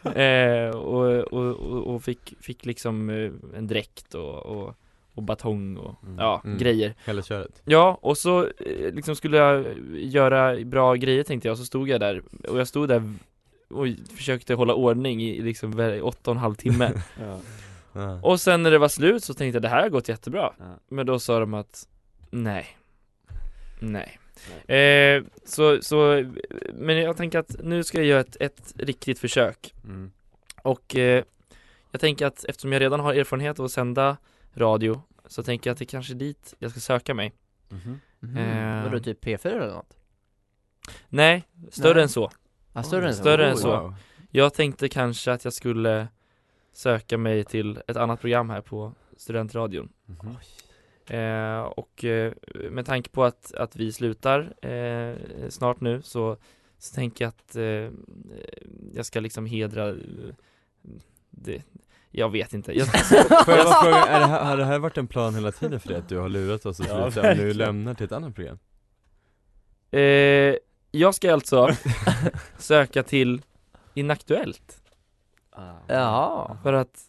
eh, 0.17 0.77
och, 0.77 1.33
och, 1.33 1.51
och, 1.55 1.95
och 1.95 2.03
fick, 2.03 2.35
fick 2.41 2.67
liksom 2.67 3.11
eh, 3.11 3.59
en 3.59 3.67
dräkt 3.67 4.15
och, 4.15 4.47
och, 4.47 4.75
och 5.15 5.23
batong 5.23 5.77
och 5.77 5.95
ja, 6.19 6.43
Mm. 6.45 6.59
grejer 6.59 6.95
Hela 7.05 7.23
köret. 7.23 7.63
Ja, 7.65 7.99
och 8.03 8.19
så 8.19 8.43
eh, 8.45 8.93
liksom 8.93 9.17
skulle 9.17 9.37
jag 9.37 9.65
göra 9.95 10.65
bra 10.65 10.95
grejer 10.95 11.23
tänkte 11.23 11.49
jag, 11.49 11.59
så 11.59 11.65
stod 11.65 11.89
jag 11.89 12.01
där 12.01 12.23
och 12.49 12.61
jag 12.61 12.69
stod 12.69 12.89
där 12.89 13.03
och 13.71 13.87
försökte 14.17 14.55
hålla 14.55 14.75
ordning 14.75 15.23
i 15.23 15.43
liksom 15.43 15.99
åtta 16.03 16.31
och 16.31 16.37
en 16.37 16.41
halv 16.41 16.55
timme 16.55 16.93
Ja. 17.21 17.39
Ja. 17.99 18.21
Och 18.23 18.41
sen 18.41 18.63
när 18.63 18.71
det 18.71 18.79
var 18.79 18.89
slut 18.89 19.25
så 19.25 19.35
tänkte 19.35 19.57
jag 19.57 19.63
det 19.63 19.69
här 19.69 19.83
har 19.83 19.89
gått 19.89 20.09
jättebra 20.09 20.53
Men 20.89 21.07
då 21.07 21.19
sa 21.19 21.41
de 21.41 21.55
att 21.55 21.89
nej 22.31 22.67
Nej 23.81 24.19
eh, 24.79 25.25
så, 25.45 25.83
så, 25.83 26.25
men 26.75 26.97
jag 26.97 27.17
tänker 27.17 27.39
att 27.39 27.57
nu 27.63 27.85
ska 27.85 27.99
jag 27.99 28.07
göra 28.07 28.21
ett, 28.21 28.37
ett 28.41 28.73
riktigt 28.77 29.19
försök 29.19 29.75
Mm. 29.85 30.11
Och 30.63 30.97
eh, 30.97 31.25
jag 31.91 32.01
tänker 32.01 32.27
att 32.27 32.45
eftersom 32.45 32.73
jag 32.73 32.81
redan 32.81 33.01
har 33.01 33.15
erfarenhet 33.15 33.59
av 33.59 33.65
att 33.65 33.73
sända 33.73 34.17
radio 34.55 35.03
Så 35.27 35.43
tänker 35.43 35.71
jag 35.71 35.73
att 35.73 35.79
det 35.79 35.85
kanske 35.87 36.13
är 36.13 36.19
dit 36.19 36.55
jag 36.59 36.71
ska 36.71 36.81
söka 36.81 37.15
mig 37.15 37.33
Mhm. 37.71 38.37
Eh, 38.37 38.83
Vadå 38.85 38.99
typ 39.01 39.25
P4 39.25 39.47
eller 39.47 39.75
något? 39.75 39.97
Nej, 41.09 41.45
större 41.71 41.95
Nej. 41.95 42.03
än 42.03 42.09
så 42.09 42.31
Ja, 42.73 42.83
större 42.83 43.07
än 43.09 43.15
så. 43.15 43.21
Större 43.21 43.51
än 43.51 43.57
så 43.57 43.81
Wow. 43.81 43.95
Jag 44.31 44.55
tänkte 44.55 44.89
kanske 44.89 45.33
att 45.33 45.45
jag 45.45 45.53
skulle 45.53 46.09
söka 46.79 47.19
mig 47.19 47.45
till 47.45 47.81
ett 47.87 47.97
annat 47.97 48.21
program 48.21 48.51
här 48.51 48.61
på 48.61 48.93
studentradion 49.17 49.89
Mhm. 50.07 50.37
eh, 51.19 51.61
Och 51.61 52.05
eh, 52.05 52.33
med 52.71 52.87
tanke 52.87 53.11
på 53.11 53.25
att, 53.25 53.55
att 53.55 53.77
vi 53.77 53.93
slutar 53.93 54.67
eh, 54.67 55.17
snart 55.49 55.81
nu 55.81 56.03
så, 56.03 56.37
så 56.79 56.95
tänker 56.95 57.25
jag 57.25 57.29
att 57.29 57.57
eh, 57.57 57.91
jag 58.95 59.07
ska 59.07 59.21
liksom 59.21 59.47
hedra 59.47 59.89
eh, 59.89 59.95
det, 61.31 61.63
Jag 62.11 62.29
vet 62.33 62.53
inte 62.53 62.73
jag, 62.79 62.87
Får 63.45 63.55
jag 63.55 63.67
bara 63.67 63.75
fråga, 63.83 63.97
är 63.97 64.21
det 64.21 64.27
här, 64.27 64.45
har 64.45 64.57
det 64.57 64.65
här 64.65 64.79
varit 64.79 64.99
en 64.99 65.07
plan 65.07 65.35
hela 65.35 65.53
tiden 65.53 65.81
för 65.81 65.89
dig? 65.89 65.99
Att 65.99 66.09
du 66.09 66.19
har 66.19 66.29
lurat 66.29 66.67
oss 66.67 66.81
och 66.81 66.87
Ja, 66.89 67.11
slutat, 67.11 67.37
nu 67.37 67.53
lämnar 67.55 67.95
till 67.95 68.05
ett 68.07 68.13
annat 68.13 68.35
program? 68.35 68.59
eh, 69.91 70.55
Jag 70.91 71.15
ska 71.15 71.33
alltså 71.33 71.69
söka 72.59 73.03
till 73.03 73.43
Inaktuellt 73.95 74.83
Jaha. 75.87 76.57
För 76.63 76.73
att 76.73 77.01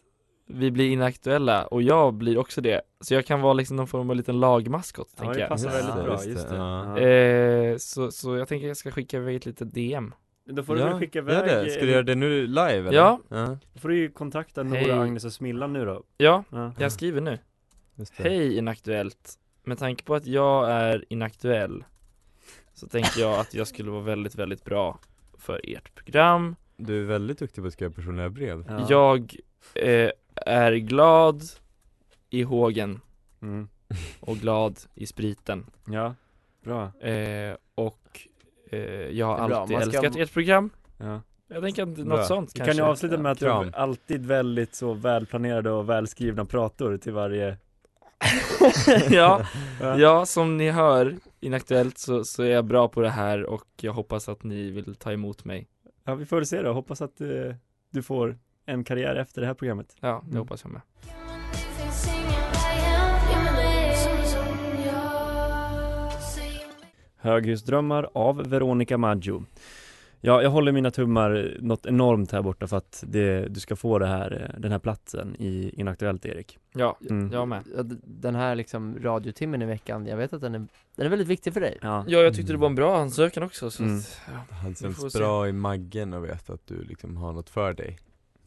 vi 0.51 0.71
blir 0.71 0.89
inaktuella 0.89 1.65
och 1.67 1.81
jag 1.81 2.13
blir 2.13 2.37
också 2.37 2.61
det 2.61 2.81
Så 3.01 3.13
jag 3.13 3.25
kan 3.25 3.41
vara 3.41 3.53
liksom 3.53 3.75
någon 3.77 3.87
form 3.87 4.09
av 4.09 4.15
liten 4.15 4.39
lagmaskot 4.39 5.07
Ja, 5.15 5.19
tänker 5.19 5.33
det 5.33 5.39
jag 5.39 5.49
passar 5.49 5.69
väldigt 5.69 5.95
det, 5.95 6.03
bra, 6.03 6.13
just 6.13 6.25
just 6.27 6.49
det, 6.49 6.55
det. 6.55 6.61
ja. 6.61 6.99
Ja. 6.99 7.07
eh, 7.07 7.77
så, 7.77 8.11
så 8.11 8.37
jag 8.37 8.47
tänker 8.47 8.67
jag 8.67 8.77
ska 8.77 8.91
skicka 8.91 9.17
iväg 9.17 9.35
ett 9.35 9.45
litet 9.45 9.73
DM 9.73 10.13
Då 10.45 10.63
får 10.63 10.75
du 10.75 10.83
väl 10.83 10.99
skicka 10.99 11.19
iväg 11.19 11.35
Gör 11.35 11.63
det, 11.63 11.69
ska 11.71 11.81
du 11.85 11.91
göra 11.91 12.03
det 12.03 12.15
nu 12.15 12.47
live 12.47 12.61
eller? 12.77 12.93
Ja. 12.93 13.19
ja. 13.29 13.57
Då 13.73 13.79
får 13.79 13.89
du 13.89 13.97
ju 13.97 14.11
kontakta 14.11 14.63
Nora, 14.63 14.77
Hej. 14.79 14.91
Agnes 14.91 15.25
och 15.25 15.33
Smilla 15.33 15.67
nu 15.67 15.85
då 15.85 16.03
Ja, 16.17 16.43
Ja. 16.49 16.73
jag 16.79 16.91
skriver 16.91 17.21
nu 17.21 17.39
Just 17.95 18.17
det. 18.17 18.23
Hej 18.23 18.57
Inaktuellt 18.57 19.33
Med 19.63 19.77
tanke 19.79 20.03
på 20.03 20.15
att 20.15 20.25
jag 20.25 20.71
är 20.71 21.05
inaktuell 21.09 21.83
Så 22.73 22.87
tänker 22.87 23.21
jag 23.21 23.39
att 23.39 23.53
jag 23.53 23.67
skulle 23.67 23.91
vara 23.91 24.01
väldigt, 24.03 24.35
väldigt 24.35 24.63
bra 24.65 24.99
för 25.37 25.61
ert 25.63 25.95
program 25.95 26.55
Du 26.79 27.01
är 27.01 27.05
väldigt 27.05 27.39
duktig 27.39 27.63
på 27.63 27.67
att 27.67 27.73
skriva 27.73 27.91
personliga 27.93 28.29
brev 28.29 28.65
Ja. 28.67 28.85
Jag 28.89 29.35
eh, 29.75 30.11
är 30.45 30.71
glad 30.73 31.43
i 32.29 32.43
hågen 32.43 32.99
Mm. 33.41 33.69
och 34.19 34.37
glad 34.37 34.79
i 34.95 35.05
spriten 35.05 35.65
Ja, 35.87 36.15
bra 36.63 36.83
eh, 37.07 37.55
Och 37.75 38.19
eh, 38.71 38.79
jag 39.09 39.25
har 39.25 39.47
bra, 39.47 39.57
alltid 39.61 39.77
ska- 39.77 39.85
älskat 39.85 40.15
ert 40.15 40.33
program 40.33 40.69
Ja. 40.97 41.21
Jag 41.47 41.63
tänker 41.63 41.83
att 41.83 41.89
Bra. 41.89 42.03
något 42.05 42.25
sånt 42.25 42.51
Vi 42.55 42.57
kanske 42.57 42.73
kan 42.73 42.85
ju 42.85 42.91
avsluta 42.91 43.17
med 43.17 43.31
att 43.31 43.39
du 43.39 43.45
Kram. 43.45 43.57
har 43.57 43.71
alltid 43.71 44.25
väldigt 44.25 44.75
så 44.75 44.93
välplanerade 44.93 45.71
och 45.71 45.89
välskrivna 45.89 46.45
prator 46.45 46.97
till 46.97 47.13
varje 47.13 47.57
ja, 49.09 49.45
Ja. 49.81 49.97
ja, 49.99 50.25
som 50.25 50.57
ni 50.57 50.69
hör 50.69 51.15
Inaktuellt 51.41 51.97
så, 51.97 52.23
så 52.23 52.43
är 52.43 52.49
jag 52.51 52.65
bra 52.65 52.87
på 52.87 53.01
det 53.01 53.09
här 53.09 53.43
och 53.45 53.65
jag 53.81 53.93
hoppas 53.93 54.29
att 54.29 54.43
ni 54.43 54.71
vill 54.71 54.95
ta 54.95 55.11
emot 55.11 55.45
mig 55.45 55.67
Ja 56.09 56.15
vi 56.15 56.25
får 56.25 56.35
väl 56.37 56.45
se 56.45 56.61
då, 56.61 56.73
hoppas 56.73 57.01
att 57.01 57.21
eh, 57.21 57.27
du 57.89 58.03
får 58.03 58.37
en 58.65 58.83
karriär 58.83 59.15
efter 59.15 59.41
det 59.41 59.47
här 59.47 59.53
programmet. 59.53 59.95
Ja, 59.99 60.21
det 60.23 60.27
Mm. 60.31 60.37
hoppas 60.39 60.63
jag 60.63 60.71
med. 60.73 60.81
Höghusdrömmar 67.17 68.09
av 68.13 68.43
Veronica 68.49 68.97
Maggio 68.97 69.43
Ja, 70.21 70.41
jag 70.41 70.49
håller 70.49 70.71
mina 70.71 70.91
tummar 70.91 71.57
något 71.59 71.85
enormt 71.85 72.31
här 72.31 72.41
borta 72.41 72.67
för 72.67 72.77
att 72.77 73.03
det, 73.07 73.47
du 73.47 73.59
ska 73.59 73.75
få 73.75 73.99
det 73.99 74.07
här, 74.07 74.55
den 74.59 74.71
här 74.71 74.79
platsen 74.79 75.35
i 75.39 75.69
Inaktuellt 75.77 76.25
Erik 76.25 76.57
Ja, 76.73 76.97
Mm. 77.09 77.31
jag 77.31 77.47
med 77.47 77.63
Den 78.03 78.35
här 78.35 78.55
liksom 78.55 78.97
radiotimmen 79.03 79.61
i 79.61 79.65
veckan, 79.65 80.05
jag 80.07 80.17
vet 80.17 80.33
att 80.33 80.41
den 80.41 80.55
är, 80.55 80.67
den 80.95 81.05
är 81.05 81.09
väldigt 81.09 81.27
viktig 81.27 81.53
för 81.53 81.61
dig 81.61 81.77
Ja, 81.81 82.03
Ja, 82.07 82.19
jag 82.19 82.33
tyckte 82.35 82.51
det 82.53 82.57
var 82.57 82.67
en 82.67 82.75
bra 82.75 82.97
ansökan 82.97 83.43
också 83.43 83.71
så 83.71 83.83
Mm. 83.83 83.97
att, 83.97 84.21
ja, 84.27 84.67
Vi 84.69 84.73
får 84.75 84.81
känts 84.93 85.13
se. 85.13 85.19
bra 85.19 85.47
i 85.47 85.51
maggen 85.51 86.13
att 86.13 86.23
veta 86.23 86.53
att 86.53 86.67
du 86.67 86.83
liksom 86.83 87.17
har 87.17 87.33
något 87.33 87.49
för 87.49 87.73
dig 87.73 87.97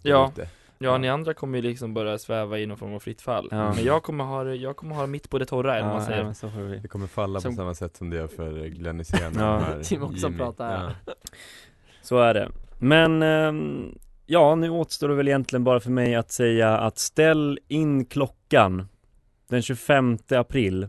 Ja. 0.02 0.32
ute. 0.32 0.48
Ja, 0.83 0.99
ni 0.99 1.09
andra 1.09 1.35
kommer 1.35 1.59
ju 1.59 1.62
liksom 1.62 1.95
bara 1.95 2.18
sväva 2.18 2.59
i 2.59 2.66
någon 2.66 2.77
form 2.79 2.95
av 2.95 3.01
fritt 3.01 3.23
fall 3.23 3.49
Ja. 3.51 3.75
Men 3.75 3.85
jag 3.85 4.03
kommer 4.03 4.25
ha 4.25 4.45
det, 4.45 4.55
jag 4.57 4.77
kommer 4.77 4.95
ha 4.95 5.07
mitt 5.07 5.31
på 5.31 5.38
det 5.38 5.47
torra 5.47 5.75
eller 5.77 5.88
vad 5.88 5.95
man 5.95 6.03
ja, 6.03 6.09
säger 6.09 6.25
ja, 6.25 6.35
så 6.35 6.49
vi 6.49 6.79
Det 6.79 6.88
kommer 6.88 7.07
falla 7.07 7.40
Som- 7.40 7.53
på 7.53 7.57
samma 7.57 7.75
sätt 7.75 7.97
som 7.97 8.11
det 8.11 8.16
gör 8.16 8.27
för 8.27 8.66
Glenn 8.66 8.99
Hysén 8.99 9.33
Ja. 9.38 9.62
Tim 9.83 10.03
också 10.03 10.27
Jimmy. 10.27 10.38
pratar 10.38 10.68
här. 10.79 10.95
Ja. 11.07 11.12
Så 12.03 12.18
är 12.18 12.35
det. 12.35 12.49
Men 12.79 13.23
ehm, 13.23 13.99
ja, 14.27 14.55
nu 14.55 14.71
återstår 14.71 15.09
det 15.09 15.14
väl 15.14 15.29
egentligen 15.29 15.64
bara 15.64 15.81
för 15.81 15.90
mig 15.90 16.14
att 16.14 16.31
säga 16.33 16.79
att 16.79 16.99
ställ 16.99 17.59
in 17.68 18.05
klockan 18.05 18.88
den 19.49 19.62
25 19.62 20.18
april. 20.31 20.88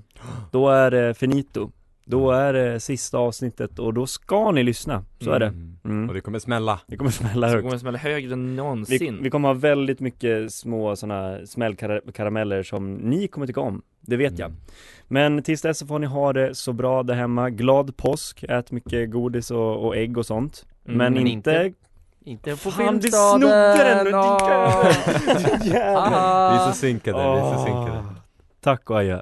Då 0.51 0.69
är 0.69 0.91
det 0.91 1.13
finito. 1.13 1.71
Då 2.05 2.31
är 2.31 2.53
det 2.53 2.79
sista 2.79 3.17
avsnittet 3.17 3.79
och 3.79 3.93
då 3.93 4.07
ska 4.07 4.51
ni 4.51 4.63
lyssna. 4.63 5.03
Så 5.21 5.31
är 5.31 5.39
det. 5.39 5.45
Mm. 5.45 5.77
Mm. 5.85 6.09
Och 6.09 6.15
det 6.15 6.21
kommer 6.21 6.39
smälla 6.39 6.79
Det 6.87 6.97
kommer 6.97 7.11
smälla 7.11 7.47
högt. 7.47 7.61
kommer 7.61 7.73
det 7.73 7.79
smälla 7.79 7.97
högre 7.97 8.33
än 8.33 8.49
Vi, 8.49 8.55
någonsin 8.55 9.19
vi 9.23 9.29
kommer 9.29 9.47
ha 9.49 9.53
väldigt 9.55 9.99
mycket 9.99 10.53
små 10.53 10.95
sådana 10.95 11.37
smällkarameller 11.45 12.63
som 12.63 12.93
ni 12.93 13.27
kommer 13.27 13.47
tycka 13.47 13.61
om. 13.61 13.81
Det 14.01 14.17
vet 14.17 14.39
jag. 14.39 14.47
Mm. 14.49 14.59
Men 15.07 15.43
tills 15.43 15.61
dess 15.61 15.77
så 15.77 15.87
får 15.87 15.99
ni 15.99 16.07
ha 16.07 16.33
det 16.33 16.55
så 16.55 16.73
bra 16.73 17.03
där 17.03 17.13
hemma. 17.15 17.49
Glad 17.49 17.97
påsk, 17.97 18.43
ät 18.49 18.71
mycket 18.71 19.11
godis 19.11 19.51
och, 19.51 19.85
och 19.85 19.95
ägg 19.97 20.17
och 20.17 20.25
sånt. 20.25 20.65
Mm, 20.85 20.97
men, 20.97 21.13
men 21.13 21.27
inte... 21.27 21.51
inte- 21.65 21.77
Inte 22.25 22.49
på 22.63 22.71
Fan, 22.71 22.95
du 22.95 23.01
Filmstaden! 23.01 23.39
snodde 23.39 24.03
den! 24.03 24.15
Åh! 24.15 24.91
Jävlar! 25.67 26.51
Vi 26.53 26.57
är 26.63 26.71
så 26.71 26.77
synkade, 26.77 27.17
vi 27.17 27.39
är 27.39 27.57
så 27.57 27.63
synkade. 27.65 28.03
Tack 28.61 28.89
och 28.89 28.97
adjö. 28.99 29.21